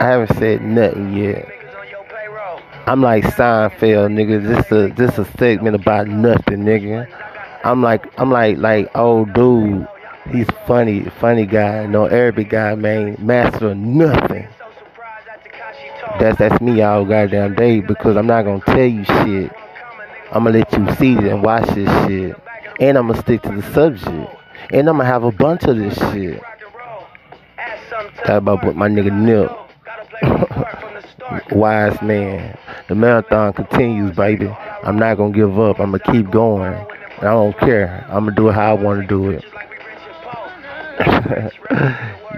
I 0.00 0.06
haven't 0.06 0.34
said 0.38 0.62
nothing 0.62 1.12
yet. 1.14 1.53
I'm 2.86 3.00
like 3.00 3.24
Seinfeld, 3.24 4.12
nigga. 4.12 4.42
This 4.42 4.66
is 4.66 4.72
a 4.72 4.94
this 4.94 5.18
a 5.18 5.24
segment 5.38 5.74
about 5.74 6.06
nothing, 6.06 6.64
nigga. 6.64 7.08
I'm 7.64 7.82
like 7.82 8.06
I'm 8.20 8.30
like 8.30 8.58
like 8.58 8.90
oh 8.94 9.24
dude, 9.24 9.88
he's 10.30 10.46
funny, 10.66 11.04
funny 11.18 11.46
guy, 11.46 11.86
no 11.86 12.04
Arabic 12.04 12.50
guy, 12.50 12.74
man, 12.74 13.16
master 13.18 13.70
of 13.70 13.78
nothing. 13.78 14.46
That's 16.20 16.38
that's 16.38 16.60
me 16.60 16.82
all 16.82 17.06
goddamn 17.06 17.54
day 17.54 17.80
because 17.80 18.18
I'm 18.18 18.26
not 18.26 18.42
gonna 18.42 18.60
tell 18.60 18.84
you 18.84 19.04
shit. 19.04 19.50
I'm 20.30 20.44
gonna 20.44 20.58
let 20.58 20.72
you 20.72 20.94
see 20.96 21.12
it 21.14 21.32
and 21.32 21.42
watch 21.42 21.66
this 21.70 21.88
shit, 22.06 22.36
and 22.80 22.98
I'm 22.98 23.08
gonna 23.08 23.22
stick 23.22 23.40
to 23.42 23.48
the 23.48 23.62
subject, 23.72 24.30
and 24.70 24.88
I'm 24.90 24.98
gonna 24.98 25.06
have 25.06 25.24
a 25.24 25.32
bunch 25.32 25.64
of 25.64 25.78
this 25.78 25.96
shit. 26.12 26.42
Talk 28.26 28.28
about 28.28 28.62
what 28.62 28.76
my 28.76 28.88
nigga 28.88 29.10
Nip. 29.10 30.80
Wise 31.50 32.00
man. 32.02 32.58
The 32.88 32.94
marathon 32.94 33.52
continues, 33.52 34.16
baby. 34.16 34.48
I'm 34.82 34.98
not 34.98 35.16
gonna 35.16 35.32
give 35.32 35.58
up. 35.58 35.80
I'm 35.80 35.92
gonna 35.92 36.12
keep 36.12 36.30
going. 36.30 36.74
I 37.18 37.22
don't 37.22 37.58
care. 37.58 38.04
I'm 38.08 38.24
gonna 38.24 38.36
do 38.36 38.48
it 38.48 38.52
how 38.52 38.76
I 38.76 38.80
want 38.80 39.00
to 39.00 39.06
do 39.06 39.30
it. 39.30 39.44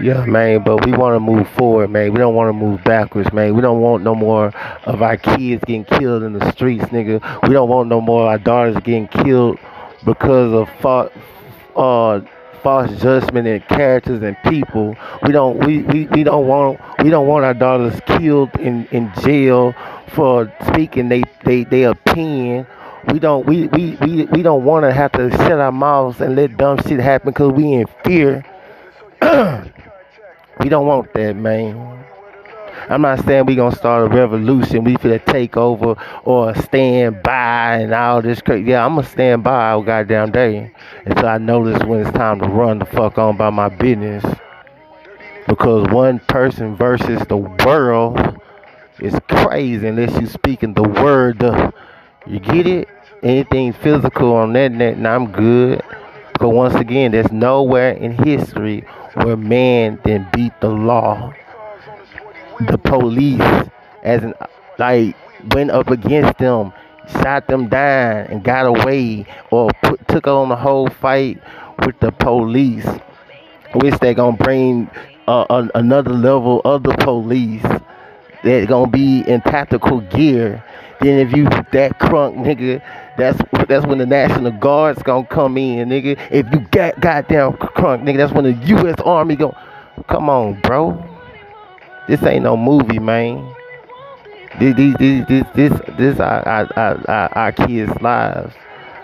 yeah, 0.01 0.25
man. 0.25 0.63
But 0.63 0.85
we 0.85 0.93
want 0.93 1.15
to 1.15 1.19
move 1.19 1.47
forward, 1.49 1.89
man. 1.89 2.13
We 2.13 2.19
don't 2.19 2.35
want 2.35 2.49
to 2.49 2.53
move 2.53 2.83
backwards, 2.83 3.31
man. 3.33 3.55
We 3.55 3.61
don't 3.61 3.81
want 3.81 4.03
no 4.03 4.15
more 4.15 4.53
of 4.85 5.01
our 5.01 5.17
kids 5.17 5.63
getting 5.65 5.85
killed 5.85 6.23
in 6.23 6.33
the 6.33 6.51
streets, 6.51 6.85
nigga. 6.85 7.47
We 7.47 7.53
don't 7.53 7.69
want 7.69 7.89
no 7.89 7.99
more 7.99 8.23
of 8.23 8.27
our 8.27 8.37
daughters 8.37 8.75
getting 8.83 9.07
killed 9.07 9.59
because 10.05 10.53
of 10.53 11.11
uh 11.75 12.21
false 12.63 12.91
judgment 13.01 13.47
and 13.47 13.65
characters 13.67 14.21
and 14.21 14.37
people. 14.43 14.95
We 15.23 15.31
don't 15.31 15.57
we, 15.65 15.79
we, 15.79 16.05
we 16.07 16.23
don't 16.23 16.47
want 16.47 16.79
we 17.03 17.09
don't 17.09 17.27
want 17.27 17.45
our 17.45 17.53
daughters 17.53 17.99
killed 18.05 18.55
in, 18.59 18.85
in 18.87 19.11
jail 19.21 19.73
for 20.09 20.51
speaking 20.67 21.09
they, 21.09 21.23
they, 21.43 21.63
they 21.63 21.83
opinion. 21.83 22.67
We 23.11 23.19
don't 23.19 23.45
we, 23.45 23.67
we, 23.67 23.95
we, 24.01 24.25
we 24.25 24.41
don't 24.41 24.63
want 24.63 24.83
to 24.83 24.93
have 24.93 25.11
to 25.13 25.29
shut 25.31 25.59
our 25.59 25.71
mouths 25.71 26.19
and 26.21 26.35
let 26.35 26.57
dumb 26.57 26.79
shit 26.85 26.99
happen 26.99 27.31
because 27.31 27.51
we 27.51 27.73
in 27.73 27.87
fear. 28.03 28.45
we 30.59 30.69
don't 30.69 30.87
want 30.87 31.13
that, 31.13 31.35
man. 31.35 32.06
I'm 32.89 33.01
not 33.01 33.25
saying 33.25 33.45
we 33.45 33.55
gonna 33.55 33.75
start 33.75 34.09
a 34.09 34.15
revolution. 34.15 34.85
We 34.85 34.95
finna 34.95 35.23
take 35.25 35.57
over 35.57 35.95
or 36.23 36.55
stand 36.55 37.21
by 37.21 37.79
and 37.79 37.93
all 37.93 38.21
this 38.21 38.41
crazy. 38.41 38.69
Yeah, 38.69 38.85
I'm 38.85 38.95
gonna 38.95 39.07
stand 39.07 39.43
by 39.43 39.71
all 39.71 39.81
goddamn 39.81 40.31
day 40.31 40.71
until 41.05 41.27
I 41.27 41.37
notice 41.37 41.83
when 41.83 41.99
it's 41.99 42.11
time 42.11 42.39
to 42.39 42.47
run 42.47 42.79
the 42.79 42.85
fuck 42.85 43.17
on 43.17 43.35
by 43.35 43.49
my 43.49 43.67
business. 43.67 44.23
Because 45.47 45.89
one 45.89 46.19
person 46.19 46.77
versus 46.77 47.21
the 47.27 47.35
world 47.35 48.39
is 49.01 49.19
crazy 49.27 49.85
unless 49.85 50.17
you 50.21 50.27
speaking 50.27 50.73
the 50.73 50.83
word. 50.83 51.41
You 52.25 52.39
get 52.39 52.67
it? 52.67 52.87
Anything 53.21 53.73
physical 53.73 54.33
on 54.33 54.53
that 54.53 54.71
net, 54.71 54.95
and 54.95 55.07
I'm 55.07 55.31
good. 55.33 55.81
But 56.39 56.49
once 56.49 56.75
again, 56.75 57.11
there's 57.11 57.31
nowhere 57.33 57.91
in 57.91 58.11
history 58.23 58.85
where 59.15 59.35
man 59.35 59.99
then 60.05 60.29
beat 60.31 60.53
the 60.61 60.69
law 60.69 61.33
the 62.61 62.77
police 62.77 63.41
as 64.03 64.23
an 64.23 64.33
like 64.77 65.15
went 65.53 65.71
up 65.71 65.89
against 65.89 66.37
them, 66.39 66.73
shot 67.21 67.47
them 67.47 67.67
down 67.67 68.27
and 68.27 68.43
got 68.43 68.65
away, 68.65 69.25
or 69.51 69.69
put, 69.83 70.07
took 70.07 70.27
on 70.27 70.49
the 70.49 70.55
whole 70.55 70.89
fight 70.89 71.41
with 71.85 71.99
the 71.99 72.11
police, 72.11 72.87
which 73.75 73.97
they're 73.99 74.13
gonna 74.13 74.37
bring 74.37 74.89
uh, 75.27 75.67
another 75.75 76.11
level 76.11 76.61
of 76.65 76.83
the 76.83 76.93
police 76.97 77.63
that 78.43 78.67
gonna 78.67 78.89
be 78.89 79.21
in 79.27 79.41
tactical 79.41 80.01
gear. 80.01 80.63
Then 80.99 81.19
if 81.19 81.35
you 81.35 81.43
that 81.43 81.99
crunk 81.99 82.35
nigga, 82.37 82.81
that's 83.17 83.39
that's 83.67 83.85
when 83.85 83.99
the 83.99 84.05
National 84.05 84.51
Guard's 84.51 85.03
gonna 85.03 85.27
come 85.27 85.57
in, 85.57 85.89
nigga. 85.89 86.19
If 86.31 86.51
you 86.51 86.59
got 86.71 86.99
goddamn 86.99 87.53
crunk 87.53 88.03
nigga, 88.03 88.17
that's 88.17 88.33
when 88.33 88.45
the 88.45 88.53
U.S. 88.53 88.95
Army 89.05 89.35
go. 89.35 89.55
Come 90.07 90.29
on, 90.29 90.59
bro. 90.61 91.16
This 92.07 92.23
ain't 92.23 92.43
no 92.43 92.55
movie, 92.55 92.99
man. 92.99 93.53
This, 94.59 94.75
this, 94.77 94.95
this, 94.97 95.27
this, 95.27 95.43
this, 95.53 95.81
this 95.97 96.19
our, 96.21 96.47
our, 96.47 97.09
our, 97.09 97.37
our 97.37 97.51
kids' 97.51 97.91
lives. 98.01 98.55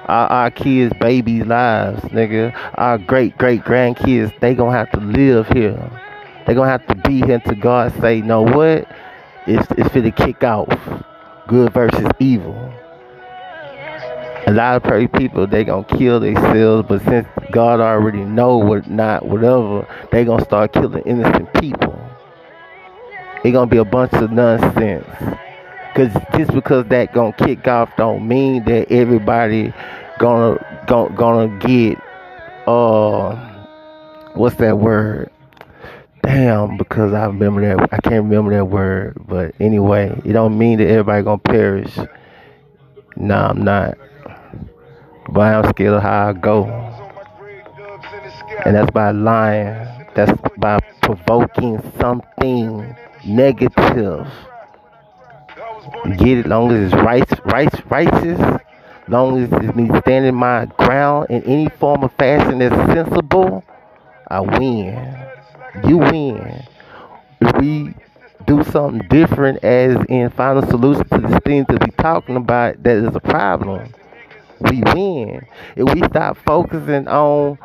Our, 0.06 0.28
our 0.28 0.52
kids' 0.52 0.94
babies' 1.02 1.46
lives, 1.46 2.02
nigga. 2.04 2.56
Our 2.76 2.98
great, 2.98 3.38
great 3.38 3.62
grandkids, 3.64 4.40
they 4.40 4.56
gonna 4.56 4.72
have 4.72 4.90
to 4.92 5.02
live 5.02 5.50
here. 5.50 6.02
They 6.48 6.54
gonna 6.54 6.70
have 6.70 6.88
to 6.88 6.96
be 6.96 7.18
here 7.18 7.36
until 7.36 7.56
God 7.56 7.94
say, 8.00 8.22
know 8.22 8.42
what? 8.42 8.88
It's, 9.48 9.68
it's 9.78 9.90
for 9.90 10.00
the 10.00 10.12
kick 10.12 10.42
off. 10.42 11.04
Good 11.50 11.74
versus 11.74 12.10
evil. 12.20 12.74
A 14.48 14.52
lot 14.52 14.78
of 14.78 14.84
pretty 14.84 15.08
people 15.08 15.46
they 15.46 15.66
gonna 15.66 15.84
kill 15.84 16.22
themselves, 16.22 16.88
but 16.88 17.02
since 17.04 17.28
God 17.52 17.82
already 17.82 18.24
know 18.24 18.58
what 18.58 18.90
not 18.90 19.26
whatever, 19.26 19.86
they 20.12 20.24
gonna 20.24 20.44
start 20.46 20.72
killing 20.72 21.04
innocent 21.06 21.54
people 21.56 22.00
it 23.44 23.52
gonna 23.52 23.68
be 23.68 23.78
a 23.78 23.86
bunch 23.86 24.14
of 24.14 24.32
nonsense. 24.32 25.06
Cause 25.96 26.12
just 26.36 26.52
because 26.54 26.88
that 26.88 27.14
gonna 27.14 27.34
kick 27.34 27.68
off 27.68 27.96
don't 27.98 28.28
mean 28.28 28.64
that 28.66 28.92
everybody 28.92 29.72
gonna 30.18 30.84
gonna, 30.88 31.16
gonna 31.16 31.60
get 31.60 32.00
uh 32.68 33.36
what's 34.34 34.56
that 34.56 34.80
word? 34.80 35.30
Damn, 36.24 36.78
because 36.78 37.14
I 37.14 37.26
remember 37.26 37.62
that 37.62 37.90
I 37.94 37.98
can't 37.98 38.24
remember 38.24 38.56
that 38.56 38.66
word. 38.66 39.18
But 39.28 39.54
anyway, 39.60 40.20
it 40.26 40.34
don't 40.34 40.58
mean 40.58 40.80
that 40.80 40.88
everybody 40.88 41.24
gonna 41.24 41.38
perish. 41.38 41.96
Nah, 43.16 43.50
I'm 43.50 43.64
not. 43.64 43.98
But 45.30 45.42
I'm 45.42 45.70
scared 45.70 45.94
of 45.94 46.02
how 46.02 46.30
I 46.30 46.34
go. 46.34 46.66
And 48.66 48.76
that's 48.76 48.90
by 48.92 49.12
lying. 49.12 49.88
That's 50.16 50.32
by 50.58 50.80
provoking 51.04 51.82
something 52.00 52.96
negative. 53.26 54.28
Get 56.18 56.40
it 56.40 56.48
long 56.48 56.72
as 56.72 56.92
it's 56.92 57.02
right, 57.04 57.46
right, 57.46 57.92
righteous, 57.92 58.62
long 59.08 59.44
as 59.44 59.50
it's 59.52 59.76
me 59.76 59.90
standing 60.00 60.36
my 60.36 60.66
ground 60.78 61.28
in 61.30 61.44
any 61.44 61.70
form 61.70 62.04
of 62.04 62.14
fashion 62.14 62.60
that's 62.60 62.76
sensible, 62.94 63.64
I 64.30 64.40
win. 64.40 65.18
You 65.86 65.98
win. 65.98 66.64
If 67.42 67.56
we 67.60 67.94
do 68.46 68.64
something 68.64 69.08
different 69.10 69.64
as 69.64 69.98
in 70.10 70.30
find 70.32 70.64
a 70.64 70.68
solution 70.68 71.08
to 71.10 71.18
the 71.18 71.40
things 71.42 71.66
that 71.68 71.80
we're 71.82 72.04
talking 72.04 72.36
about 72.36 72.82
that 72.84 72.98
is 72.98 73.16
a 73.16 73.20
problem, 73.20 73.94
we 74.62 74.82
win. 74.94 75.46
If 75.76 75.94
we 75.94 76.02
stop 76.04 76.38
focusing 76.46 77.08
on 77.08 77.58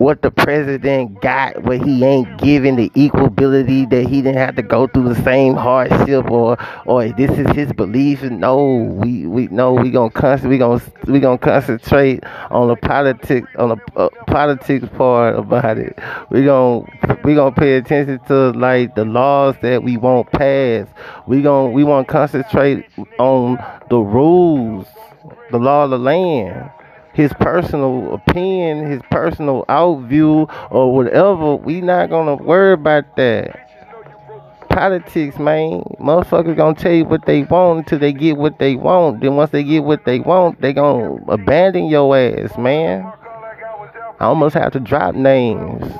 what 0.00 0.22
the 0.22 0.30
president 0.30 1.20
got, 1.20 1.62
what 1.62 1.82
he 1.82 2.02
ain't 2.02 2.40
giving 2.40 2.74
the 2.74 2.88
equability 2.90 3.88
that 3.90 4.08
he 4.08 4.22
didn't 4.22 4.38
have 4.38 4.56
to 4.56 4.62
go 4.62 4.86
through 4.86 5.12
the 5.12 5.22
same 5.22 5.52
hardship 5.52 6.30
or 6.30 6.56
or 6.86 7.06
this 7.08 7.30
is 7.32 7.46
his 7.54 7.70
belief. 7.74 8.22
No, 8.22 8.66
we 8.66 9.26
we 9.26 9.48
no 9.48 9.74
we 9.74 9.90
gonna 9.90 10.08
concentrate 10.08 10.48
we 10.48 10.56
gonna 10.56 10.82
we 11.04 11.20
gonna 11.20 11.36
concentrate 11.36 12.24
on 12.50 12.68
the 12.68 12.76
politics 12.76 13.46
on 13.58 13.68
the 13.68 13.76
uh, 13.94 14.08
politics 14.26 14.86
part 14.96 15.38
about 15.38 15.76
it. 15.76 15.98
We 16.30 16.46
gonna 16.46 16.86
we 17.22 17.34
gonna 17.34 17.54
pay 17.54 17.76
attention 17.76 18.20
to 18.28 18.52
like 18.52 18.94
the 18.94 19.04
laws 19.04 19.56
that 19.60 19.82
we 19.82 19.98
won't 19.98 20.32
pass. 20.32 20.86
We 21.26 21.42
gonna 21.42 21.72
we 21.72 21.84
want 21.84 22.08
to 22.08 22.12
concentrate 22.12 22.86
on 23.18 23.62
the 23.90 23.98
rules, 23.98 24.86
the 25.50 25.58
law 25.58 25.84
of 25.84 25.90
the 25.90 25.98
land 25.98 26.70
his 27.12 27.32
personal 27.34 28.14
opinion, 28.14 28.90
his 28.90 29.02
personal 29.10 29.64
outview, 29.68 30.48
or 30.70 30.94
whatever, 30.94 31.56
we 31.56 31.80
not 31.80 32.10
gonna 32.10 32.36
worry 32.36 32.72
about 32.72 33.16
that. 33.16 33.68
Politics, 34.68 35.38
man. 35.38 35.82
Motherfuckers 35.98 36.56
gonna 36.56 36.76
tell 36.76 36.92
you 36.92 37.04
what 37.04 37.26
they 37.26 37.42
want 37.42 37.80
until 37.80 37.98
they 37.98 38.12
get 38.12 38.36
what 38.36 38.58
they 38.58 38.76
want. 38.76 39.20
Then 39.20 39.34
once 39.34 39.50
they 39.50 39.64
get 39.64 39.82
what 39.82 40.04
they 40.04 40.20
want, 40.20 40.60
they 40.60 40.72
gonna 40.72 41.16
abandon 41.26 41.86
your 41.86 42.16
ass, 42.16 42.56
man. 42.56 43.12
I 44.20 44.26
almost 44.26 44.54
have 44.54 44.72
to 44.72 44.80
drop 44.80 45.14
names. 45.14 45.92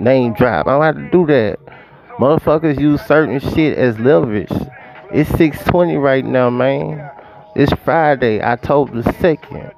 Name 0.00 0.34
drop. 0.34 0.66
I 0.66 0.72
don't 0.72 0.82
have 0.82 0.96
to 0.96 1.10
do 1.10 1.26
that. 1.26 1.58
Motherfuckers 2.18 2.80
use 2.80 3.00
certain 3.02 3.38
shit 3.38 3.78
as 3.78 3.98
leverage. 3.98 4.50
It's 5.12 5.30
620 5.30 5.96
right 5.96 6.24
now, 6.24 6.50
man. 6.50 7.08
It's 7.54 7.72
Friday, 7.84 8.42
October 8.42 9.02
2nd. 9.02 9.72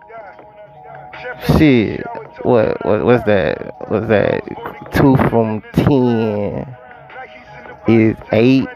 Shit, 1.47 2.05
what 2.43 2.85
what 2.85 3.05
what's 3.05 3.25
that? 3.25 3.75
What's 3.89 4.09
that? 4.09 4.43
Two 4.93 5.17
from 5.29 5.63
ten 5.73 6.77
is 7.87 8.17
eight. 8.33 8.69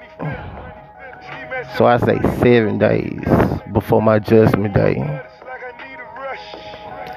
So 1.76 1.86
I 1.86 1.98
say 1.98 2.20
seven 2.38 2.78
days 2.78 3.24
before 3.72 4.00
my 4.00 4.18
judgment 4.18 4.74
day. 4.74 4.96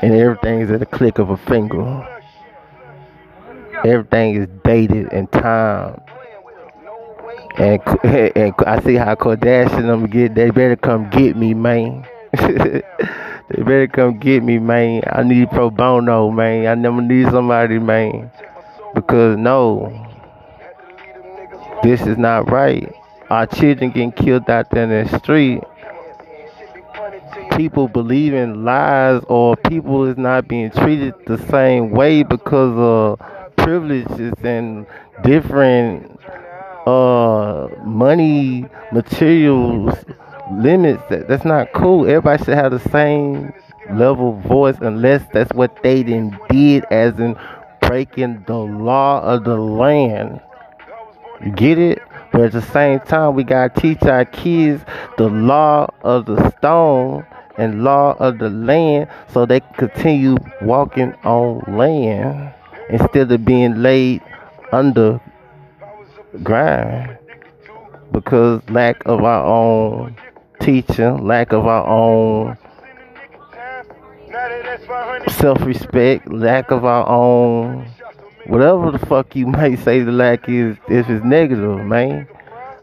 And 0.01 0.13
everything 0.13 0.61
is 0.61 0.71
at 0.71 0.79
the 0.79 0.85
click 0.85 1.19
of 1.19 1.29
a 1.29 1.37
finger. 1.37 2.07
Everything 3.83 4.35
is 4.35 4.47
dated 4.63 5.13
and 5.13 5.31
timed. 5.31 6.01
And, 7.57 7.81
and 8.35 8.53
I 8.65 8.81
see 8.81 8.95
how 8.95 9.15
Kardashian 9.15 9.87
them 9.87 10.07
get. 10.07 10.35
They 10.35 10.49
better 10.49 10.75
come 10.75 11.09
get 11.09 11.35
me, 11.35 11.53
man. 11.53 12.05
They 13.49 13.61
better 13.61 13.87
come 13.87 14.17
get 14.17 14.43
me, 14.43 14.57
man. 14.57 15.03
I 15.05 15.21
need 15.23 15.51
pro 15.51 15.69
bono, 15.69 16.31
man. 16.31 16.65
I 16.65 16.73
never 16.73 17.01
need 17.01 17.29
somebody, 17.29 17.77
man. 17.77 18.31
Because 18.95 19.37
no, 19.37 20.07
this 21.83 22.01
is 22.01 22.17
not 22.17 22.49
right. 22.49 22.91
Our 23.29 23.45
children 23.45 23.91
getting 23.91 24.11
killed 24.11 24.49
out 24.49 24.71
there 24.71 24.83
in 24.83 25.07
the 25.07 25.19
street. 25.19 25.61
People 27.55 27.87
believing 27.87 28.65
lies 28.65 29.21
or 29.27 29.55
people 29.55 30.05
is 30.05 30.17
not 30.17 30.47
being 30.47 30.71
treated 30.71 31.13
the 31.27 31.37
same 31.49 31.91
way 31.91 32.23
because 32.23 32.75
of 32.77 33.55
privileges 33.55 34.33
and 34.43 34.85
different 35.23 36.19
uh 36.85 37.67
money 37.83 38.65
materials 38.91 39.95
limits 40.51 41.03
that 41.09 41.27
that's 41.27 41.45
not 41.45 41.73
cool. 41.73 42.07
Everybody 42.07 42.43
should 42.43 42.55
have 42.55 42.71
the 42.71 42.89
same 42.89 43.53
level 43.91 44.39
voice 44.41 44.77
unless 44.81 45.25
that's 45.33 45.53
what 45.53 45.81
they 45.83 46.03
then 46.03 46.37
did 46.49 46.85
as 46.91 47.19
in 47.19 47.37
breaking 47.81 48.43
the 48.47 48.57
law 48.57 49.21
of 49.21 49.43
the 49.43 49.57
land. 49.57 50.41
You 51.43 51.51
get 51.51 51.77
it? 51.77 52.01
But 52.31 52.41
at 52.41 52.51
the 52.51 52.61
same 52.61 52.99
time 53.01 53.35
we 53.35 53.43
gotta 53.43 53.79
teach 53.79 54.01
our 54.03 54.25
kids 54.25 54.83
the 55.17 55.29
law 55.29 55.87
of 56.01 56.25
the 56.25 56.49
stone 56.51 57.25
and 57.57 57.83
law 57.83 58.15
of 58.19 58.39
the 58.39 58.49
land 58.49 59.09
so 59.31 59.45
they 59.45 59.61
continue 59.77 60.35
walking 60.61 61.13
on 61.23 61.63
land 61.77 62.53
instead 62.89 63.31
of 63.31 63.45
being 63.45 63.81
laid 63.81 64.21
under 64.71 65.21
ground 66.43 67.17
because 68.11 68.61
lack 68.69 69.01
of 69.05 69.23
our 69.23 69.45
own 69.45 70.15
teaching, 70.59 71.25
lack 71.25 71.51
of 71.51 71.65
our 71.67 71.85
own 71.85 72.57
self 75.29 75.61
respect, 75.61 76.27
lack 76.31 76.71
of 76.71 76.85
our 76.85 77.07
own 77.07 77.87
whatever 78.47 78.91
the 78.91 78.99
fuck 78.99 79.35
you 79.35 79.47
might 79.59 79.79
say 79.79 80.01
the 80.01 80.11
lack 80.11 80.47
is 80.49 80.77
if 80.89 81.09
it's 81.09 81.25
negative, 81.25 81.79
man. 81.85 82.27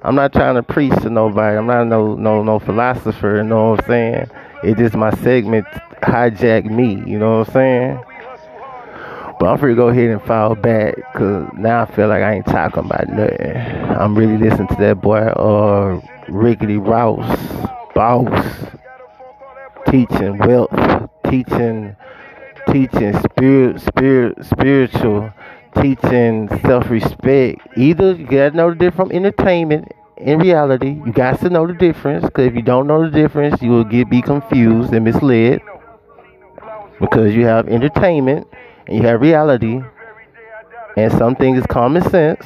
I'm 0.04 0.16
not 0.16 0.32
trying 0.32 0.56
to 0.56 0.64
preach 0.64 0.92
to 1.02 1.10
nobody. 1.10 1.56
I'm 1.56 1.66
not 1.66 1.84
no 1.86 2.14
no 2.14 2.42
no 2.42 2.58
philosopher, 2.58 3.36
you 3.36 3.44
know 3.44 3.70
what 3.70 3.80
I'm 3.82 3.86
saying? 3.86 4.30
It's 4.64 4.78
just 4.78 4.94
my 4.96 5.10
segment 5.22 5.66
hijack 6.02 6.64
me, 6.64 7.02
you 7.08 7.18
know 7.18 7.38
what 7.38 7.48
I'm 7.48 7.52
saying? 7.54 8.04
But 9.42 9.48
I'm 9.48 9.58
free 9.58 9.72
to 9.72 9.74
go 9.74 9.88
ahead 9.88 10.08
and 10.08 10.22
fall 10.22 10.54
back 10.54 10.94
because 10.94 11.48
now 11.54 11.82
I 11.82 11.86
feel 11.86 12.06
like 12.06 12.22
I 12.22 12.34
ain't 12.34 12.46
talking 12.46 12.84
about 12.84 13.08
nothing. 13.08 13.56
I'm 13.56 14.16
really 14.16 14.38
listening 14.38 14.68
to 14.68 14.76
that 14.76 15.00
boy, 15.00 15.18
uh, 15.18 16.00
Rickety 16.28 16.76
Rouse, 16.76 17.26
boss, 17.92 18.70
teaching 19.88 20.38
wealth, 20.38 20.70
teaching, 21.28 21.96
teaching 22.70 23.18
spirit, 23.18 23.80
spirit, 23.80 24.44
spiritual, 24.44 25.32
teaching 25.74 26.48
self-respect. 26.60 27.66
Either 27.76 28.12
you 28.12 28.26
gotta 28.26 28.56
know 28.56 28.70
the 28.70 28.76
difference 28.76 29.10
from 29.10 29.10
entertainment 29.10 29.90
in 30.18 30.38
reality. 30.38 31.02
You 31.04 31.12
got 31.12 31.40
to 31.40 31.50
know 31.50 31.66
the 31.66 31.74
difference 31.74 32.24
because 32.24 32.46
if 32.46 32.54
you 32.54 32.62
don't 32.62 32.86
know 32.86 33.02
the 33.02 33.10
difference, 33.10 33.60
you 33.60 33.72
will 33.72 33.82
get 33.82 34.08
be 34.08 34.22
confused 34.22 34.92
and 34.92 35.04
misled 35.04 35.62
because 37.00 37.34
you 37.34 37.44
have 37.46 37.68
entertainment 37.68 38.46
and 38.86 38.96
you 38.96 39.02
have 39.02 39.20
reality, 39.20 39.80
and 40.96 41.12
some 41.12 41.34
things 41.36 41.58
is 41.58 41.66
common 41.66 42.02
sense. 42.10 42.44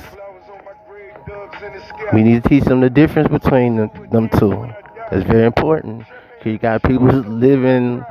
We 2.12 2.22
need 2.22 2.42
to 2.42 2.48
teach 2.48 2.64
them 2.64 2.80
the 2.80 2.90
difference 2.90 3.28
between 3.28 3.76
them, 3.76 3.90
them 4.10 4.28
two. 4.28 4.68
That's 5.10 5.24
very 5.24 5.46
important. 5.46 6.04
Cause 6.38 6.46
You 6.46 6.58
got 6.58 6.82
people 6.82 7.08
living 7.08 8.04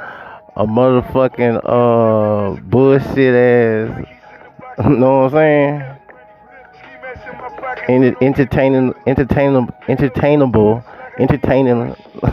a 0.57 0.65
motherfucking 0.65 1.61
uh 1.63 2.59
bullshit 2.61 3.35
ass. 3.35 4.05
You 4.83 4.89
know 4.89 5.19
what 5.21 5.33
I'm 5.33 5.39
saying? 5.39 5.95
And 7.87 8.15
entertaining, 8.21 8.93
entertainable, 9.07 9.73
entertainable, 9.87 10.83
entertaining. 11.17 11.95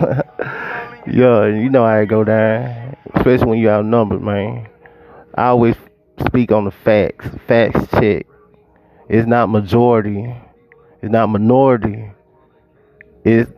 yeah, 1.06 1.46
you 1.46 1.68
know 1.70 1.86
how 1.86 1.98
it 1.98 2.06
go 2.06 2.24
down, 2.24 2.96
especially 3.14 3.46
when 3.46 3.58
you 3.60 3.70
outnumbered, 3.70 4.22
man. 4.22 4.66
I 5.34 5.46
always 5.46 5.76
speak 6.26 6.52
on 6.52 6.64
the 6.64 6.70
facts. 6.70 7.26
Facts 7.46 7.86
check. 7.92 8.26
It's 9.08 9.26
not 9.26 9.48
majority. 9.48 10.34
It's 11.00 11.10
not 11.10 11.28
minority. 11.28 12.10
It's 13.24 13.50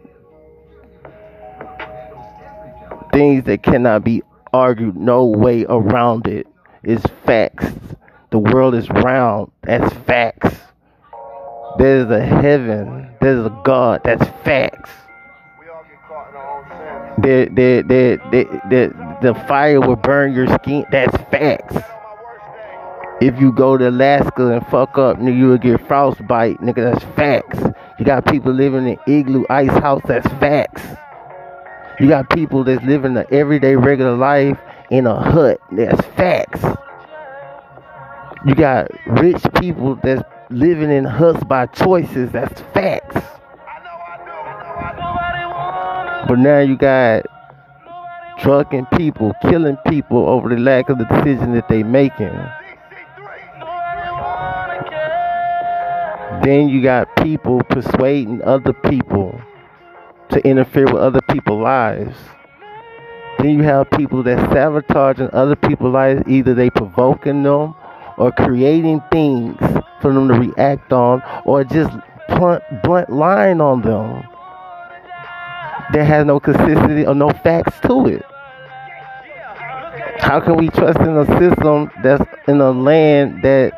things 3.12 3.44
that 3.44 3.62
cannot 3.62 4.04
be 4.04 4.22
argued. 4.52 4.96
No 4.96 5.24
way 5.26 5.64
around 5.68 6.26
it. 6.26 6.46
It's 6.82 7.04
facts. 7.24 7.66
The 8.30 8.38
world 8.38 8.74
is 8.74 8.88
round. 8.90 9.50
That's 9.62 9.92
facts. 10.04 10.56
There's 11.78 12.10
a 12.10 12.24
heaven. 12.24 13.10
There's 13.20 13.46
a 13.46 13.60
God. 13.64 14.02
That's 14.04 14.24
facts. 14.44 14.90
The, 17.18 17.48
the, 17.52 17.84
the, 17.86 18.20
the, 18.30 18.60
the, 18.68 19.13
the 19.24 19.34
fire 19.34 19.80
will 19.80 19.96
burn 19.96 20.34
your 20.34 20.46
skin. 20.46 20.84
That's 20.90 21.16
facts. 21.30 21.76
If 23.20 23.40
you 23.40 23.52
go 23.52 23.78
to 23.78 23.88
Alaska 23.88 24.52
and 24.52 24.66
fuck 24.66 24.98
up, 24.98 25.18
nigga, 25.18 25.36
you 25.36 25.46
will 25.46 25.58
get 25.58 25.86
frostbite. 25.86 26.58
Nigga, 26.60 26.92
that's 26.92 27.04
facts. 27.16 27.58
You 27.98 28.04
got 28.04 28.26
people 28.26 28.52
living 28.52 28.86
in 28.86 28.98
igloo 29.06 29.46
ice 29.48 29.70
house. 29.70 30.02
That's 30.06 30.26
facts. 30.34 30.82
You 32.00 32.08
got 32.08 32.28
people 32.30 32.64
that's 32.64 32.84
living 32.84 33.14
the 33.14 33.30
everyday 33.32 33.76
regular 33.76 34.16
life 34.16 34.58
in 34.90 35.06
a 35.06 35.14
hut. 35.14 35.58
That's 35.72 36.04
facts. 36.08 36.62
You 38.44 38.54
got 38.54 38.88
rich 39.06 39.42
people 39.58 39.94
that's 40.02 40.22
living 40.50 40.90
in 40.90 41.04
huts 41.04 41.42
by 41.44 41.66
choices. 41.66 42.30
That's 42.32 42.60
facts. 42.74 43.16
But 46.28 46.38
now 46.38 46.58
you 46.58 46.76
got 46.76 47.26
drunken 48.40 48.86
people 48.96 49.32
killing 49.42 49.76
people 49.88 50.28
over 50.28 50.48
the 50.48 50.58
lack 50.58 50.88
of 50.88 50.98
the 50.98 51.04
decision 51.04 51.54
that 51.54 51.68
they 51.68 51.82
making. 51.82 52.32
Then 56.42 56.68
you 56.68 56.82
got 56.82 57.14
people 57.16 57.62
persuading 57.64 58.42
other 58.42 58.72
people 58.72 59.40
to 60.30 60.46
interfere 60.46 60.84
with 60.84 60.96
other 60.96 61.20
people's 61.30 61.62
lives. 61.62 62.16
Then 63.38 63.50
you 63.50 63.62
have 63.62 63.90
people 63.90 64.22
that 64.24 64.50
sabotaging 64.52 65.30
other 65.32 65.56
people's 65.56 65.94
lives. 65.94 66.22
Either 66.28 66.54
they 66.54 66.70
provoking 66.70 67.42
them 67.42 67.74
or 68.18 68.32
creating 68.32 69.02
things 69.10 69.56
for 70.00 70.12
them 70.12 70.28
to 70.28 70.34
react 70.34 70.92
on 70.92 71.22
or 71.44 71.64
just 71.64 71.96
blunt, 72.28 72.62
blunt 72.82 73.10
line 73.10 73.60
on 73.60 73.82
them 73.82 74.24
that 75.92 76.04
has 76.04 76.24
no 76.26 76.40
consistency 76.40 77.06
or 77.06 77.14
no 77.14 77.30
facts 77.30 77.78
to 77.80 78.06
it. 78.06 78.24
How 80.18 80.40
can 80.40 80.56
we 80.56 80.68
trust 80.68 80.98
in 81.00 81.16
a 81.16 81.26
system 81.38 81.90
that's 82.02 82.24
in 82.48 82.60
a 82.60 82.70
land 82.70 83.42
that 83.42 83.72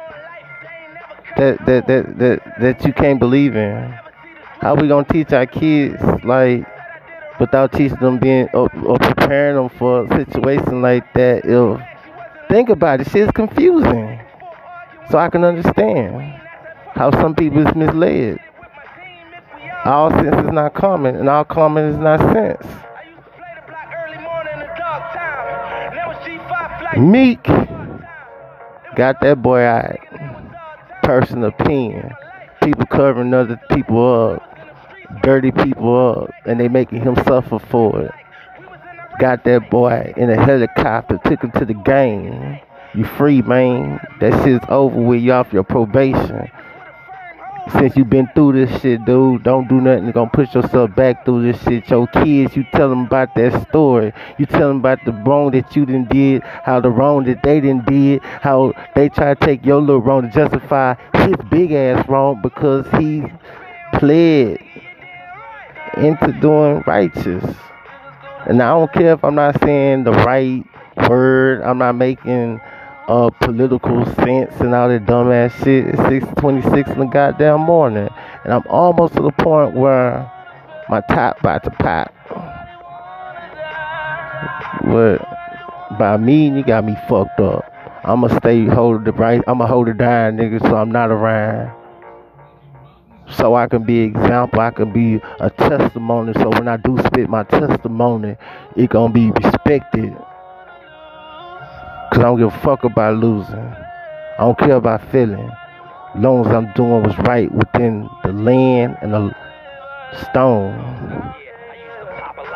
that 1.37 1.65
that 1.67 1.87
that 1.87 2.19
that, 2.19 2.61
that 2.61 2.85
you 2.85 2.93
can't 2.93 3.19
believe 3.19 3.57
in? 3.57 3.93
How 4.61 4.75
we 4.75 4.89
gonna 4.89 5.05
teach 5.05 5.33
our 5.33 5.47
kids 5.47 6.03
like 6.25 6.67
without 7.39 7.73
teaching 7.73 7.99
them 7.99 8.19
being 8.19 8.49
or, 8.55 8.71
or 8.85 8.99
preparing 8.99 9.57
them 9.57 9.69
for 9.69 10.05
a 10.05 10.25
situation 10.25 10.83
like 10.83 11.13
that? 11.15 11.45
If 11.45 11.81
think 12.49 12.69
about 12.69 13.01
it, 13.01 13.11
shit's 13.11 13.33
confusing. 13.33 14.21
So 15.11 15.19
I 15.19 15.29
can 15.29 15.45
understand 15.45 16.41
how 16.95 17.11
some 17.11 17.35
people 17.35 17.67
is 17.67 17.75
misled. 17.75 18.41
All 19.87 20.11
sense 20.11 20.45
is 20.45 20.53
not 20.53 20.75
common, 20.75 21.15
and 21.15 21.29
all 21.29 21.45
common 21.45 21.85
is 21.85 21.97
not 21.97 22.19
sense. 22.33 22.67
Meek 26.99 27.45
got 28.97 29.21
that 29.21 29.41
boy 29.41 29.61
out. 29.61 29.97
Personal 31.05 31.51
opinion. 31.51 32.11
People 32.65 32.85
covering 32.87 33.33
other 33.33 33.61
people 33.71 34.33
up. 34.33 35.23
Dirty 35.23 35.53
people 35.53 36.11
up. 36.11 36.31
And 36.47 36.59
they 36.59 36.67
making 36.67 37.03
him 37.03 37.15
suffer 37.25 37.61
for 37.61 38.03
it. 38.03 38.13
Got 39.21 39.45
that 39.45 39.71
boy 39.71 40.13
in 40.17 40.31
a 40.31 40.45
helicopter. 40.45 41.21
Took 41.25 41.45
him 41.45 41.53
to 41.53 41.65
the 41.65 41.75
game. 41.75 42.59
You 42.93 43.05
free, 43.05 43.41
man. 43.43 44.01
That 44.19 44.43
shit's 44.43 44.67
over 44.69 45.01
with. 45.01 45.23
You 45.23 45.33
off 45.35 45.53
your 45.53 45.63
probation 45.63 46.51
since 47.73 47.97
you 47.97 48.05
been 48.05 48.29
through 48.35 48.53
this 48.53 48.81
shit, 48.81 49.05
dude, 49.05 49.43
don't 49.43 49.69
do 49.69 49.81
nothing. 49.81 50.05
You're 50.05 50.13
gonna 50.13 50.31
push 50.31 50.55
yourself 50.55 50.95
back 50.95 51.25
through 51.25 51.51
this 51.51 51.63
shit. 51.63 51.89
Your 51.91 52.07
kids, 52.07 52.57
you 52.57 52.65
tell 52.73 52.89
them 52.89 53.07
about 53.07 53.35
that 53.35 53.69
story. 53.69 54.13
You 54.39 54.47
tell 54.47 54.69
them 54.69 54.79
about 54.79 55.05
the 55.05 55.13
wrong 55.13 55.51
that 55.51 55.75
you 55.75 55.85
didn't 55.85 56.09
did, 56.09 56.43
how 56.43 56.81
the 56.81 56.91
wrong 56.91 57.25
that 57.25 57.43
they 57.43 57.61
didn't 57.61 57.87
did, 57.87 58.23
how 58.23 58.73
they 58.95 59.09
try 59.09 59.35
to 59.35 59.47
take 59.47 59.65
your 59.67 59.81
little 59.81 60.01
wrong 60.01 60.23
to 60.23 60.29
justify 60.29 60.95
his 61.15 61.37
big 61.51 61.73
ass 61.73 62.09
wrong 62.09 62.41
because 62.41 62.87
he 62.99 63.25
pled 63.95 64.59
into 65.97 66.33
doing 66.41 66.83
righteous. 66.87 67.45
And 68.47 68.63
I 68.63 68.71
don't 68.71 68.93
care 68.93 69.13
if 69.13 69.25
I'm 69.25 69.35
not 69.35 69.61
saying 69.61 70.05
the 70.05 70.13
right 70.13 70.65
word. 71.09 71.63
I'm 71.63 71.79
not 71.79 71.97
making 71.97 72.61
uh, 73.09 73.31
political 73.41 74.05
sense 74.17 74.53
and 74.61 74.75
all 74.75 74.89
that 74.89 75.07
dumbass 75.07 75.53
shit. 75.65 75.87
It's 75.87 75.99
6:26 75.99 76.93
in 76.93 76.99
the 77.01 77.07
goddamn 77.07 77.61
morning, 77.61 78.09
and 78.45 78.53
I'm 78.53 78.65
almost 78.69 79.15
to 79.15 79.23
the 79.23 79.33
point 79.33 79.75
where 79.75 80.31
my 80.89 81.01
top 81.03 81.41
about 81.41 81.65
to 81.65 81.71
pop. 81.71 82.13
But 84.85 85.19
by 85.99 86.17
me, 86.17 86.49
you 86.51 86.65
got 86.65 86.85
me 86.85 86.97
fucked 87.09 87.41
up. 87.41 87.73
I'ma 88.05 88.29
stay 88.39 88.67
hold 88.67 89.05
the 89.05 89.13
right. 89.13 89.43
I'ma 89.47 89.67
hold 89.67 89.89
it 89.89 89.99
down, 89.99 90.37
nigga, 90.37 90.61
so 90.61 90.77
I'm 90.77 90.91
not 90.91 91.11
around. 91.11 91.73
So 93.29 93.55
I 93.57 93.67
can 93.67 93.83
be 93.83 94.01
example. 94.01 94.61
I 94.61 94.71
can 94.71 94.93
be 94.93 95.21
a 95.41 95.51
testimony. 95.51 96.33
So 96.35 96.51
when 96.51 96.69
I 96.69 96.77
do 96.77 96.97
spit 97.07 97.29
my 97.29 97.43
testimony, 97.45 98.37
it 98.77 98.91
gonna 98.91 99.13
be 99.13 99.31
respected. 99.33 100.17
Cause 102.13 102.21
I 102.21 102.23
don't 102.23 102.39
give 102.39 102.55
a 102.55 102.59
fuck 102.59 102.85
about 102.85 103.17
losing. 103.17 103.55
I 104.39 104.39
don't 104.39 104.59
care 104.59 104.77
about 104.77 105.03
feeling. 105.11 105.51
As 106.15 106.23
long 106.23 106.47
as 106.47 106.53
I'm 106.53 106.73
doing 106.73 107.03
what's 107.03 107.19
right 107.21 107.51
within 107.53 108.09
the 108.23 108.33
land 108.33 108.97
and 109.03 109.13
the 109.13 109.35
stone. 110.31 111.35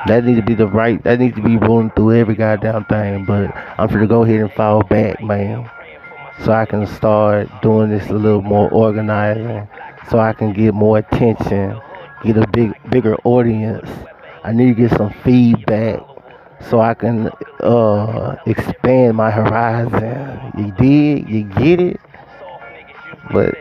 That 0.07 0.25
needs 0.25 0.39
to 0.39 0.47
be 0.47 0.55
the 0.55 0.67
right. 0.67 1.03
That 1.03 1.19
needs 1.19 1.37
to 1.37 1.43
be 1.43 1.57
rolling 1.57 1.91
through 1.91 2.15
every 2.15 2.35
goddamn 2.35 2.85
thing. 2.87 3.25
But 3.27 3.55
I'm 3.79 3.89
gonna 3.89 4.07
go 4.07 4.23
ahead 4.23 4.41
and 4.41 4.53
fall 4.53 4.83
back, 4.83 5.23
man, 5.23 5.69
so 6.45 6.53
I 6.53 6.65
can 6.65 6.87
start 6.87 7.49
doing 7.61 7.91
this 7.91 8.09
a 8.09 8.15
little 8.15 8.43
more 8.43 8.71
organizing, 8.71 9.69
so 10.11 10.19
I 10.19 10.33
can 10.33 10.53
get 10.53 10.73
more 10.73 10.99
attention, 10.99 11.79
get 12.23 12.37
a 12.39 12.47
big, 12.49 12.73
bigger 12.89 13.17
audience. 13.25 13.89
I 14.43 14.53
need 14.53 14.77
to 14.77 14.89
get 14.89 14.97
some 14.97 15.13
feedback 15.23 16.01
so 16.69 16.81
I 16.81 16.95
can 16.95 17.31
uh, 17.61 18.37
expand 18.47 19.17
my 19.17 19.31
horizon. 19.31 20.53
You 20.59 20.73
did, 20.73 21.29
you 21.29 21.45
get 21.45 21.81
it, 21.81 22.01
but. 23.33 23.55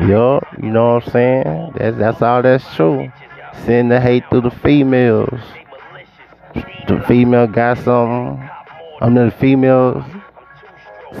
Yo, 0.00 0.40
you 0.62 0.70
know 0.70 0.94
what 0.94 1.04
I'm 1.04 1.10
saying? 1.12 1.72
That's 1.74 1.98
that's 1.98 2.22
all 2.22 2.40
that's 2.40 2.64
true. 2.74 3.12
Send 3.66 3.90
the 3.90 4.00
hate 4.00 4.24
through 4.30 4.42
the 4.42 4.50
females. 4.50 5.40
The 6.54 7.04
female 7.06 7.46
got 7.46 7.78
something. 7.78 8.48
I 9.00 9.08
mean, 9.08 9.26
the 9.26 9.30
females 9.32 10.04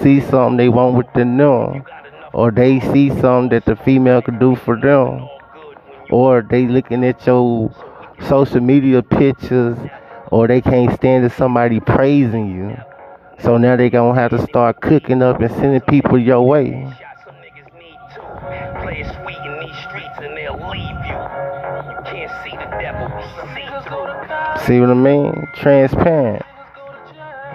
see 0.00 0.20
something 0.20 0.56
they 0.56 0.68
want 0.68 0.96
within 0.96 1.36
them 1.36 1.84
or 2.32 2.50
they 2.50 2.80
see 2.80 3.10
something 3.20 3.48
that 3.50 3.64
the 3.64 3.76
female 3.76 4.22
could 4.22 4.38
do 4.38 4.54
for 4.54 4.78
them, 4.78 5.28
or 6.10 6.42
they 6.42 6.66
looking 6.66 7.04
at 7.04 7.26
your 7.26 7.70
social 8.28 8.60
media 8.60 9.02
pictures, 9.02 9.78
or 10.30 10.46
they 10.46 10.60
can't 10.60 10.92
stand 10.94 11.28
to 11.28 11.34
somebody 11.34 11.80
praising 11.80 12.54
you. 12.54 12.76
So 13.40 13.56
now 13.56 13.76
they 13.76 13.88
gonna 13.88 14.18
have 14.18 14.30
to 14.32 14.42
start 14.46 14.80
cooking 14.80 15.22
up 15.22 15.40
and 15.40 15.50
sending 15.52 15.80
people 15.82 16.18
your 16.18 16.42
way. 16.42 16.92
See 24.66 24.80
what 24.80 24.90
I 24.90 24.94
mean? 24.94 25.48
Transparent. 25.54 26.42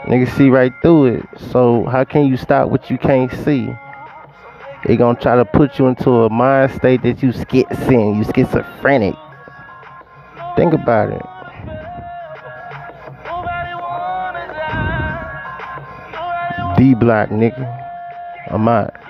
Niggas 0.06 0.36
see 0.36 0.50
right 0.50 0.74
through 0.82 1.06
it. 1.06 1.26
So 1.52 1.86
how 1.86 2.04
can 2.06 2.26
you 2.26 2.38
stop 2.38 2.70
what 2.70 2.90
you 2.90 2.98
can't 2.98 3.32
see? 3.32 3.70
They're 4.86 4.98
gonna 4.98 5.18
try 5.20 5.36
to 5.38 5.46
put 5.46 5.80
you 5.80 5.88
into 5.88 6.10
a 6.24 6.30
mind 6.30 6.74
state 6.74 7.04
that 7.04 7.24
you 7.24 7.32
schizophrenic, 7.32 8.28
you 8.28 8.34
schizophrenic. 8.34 9.16
Think 10.58 10.74
about 10.74 11.10
it. 11.10 11.22
D 16.78 16.96
block, 16.96 17.30
nigga. 17.30 17.66
I'm 18.50 18.68
out. 18.68 19.03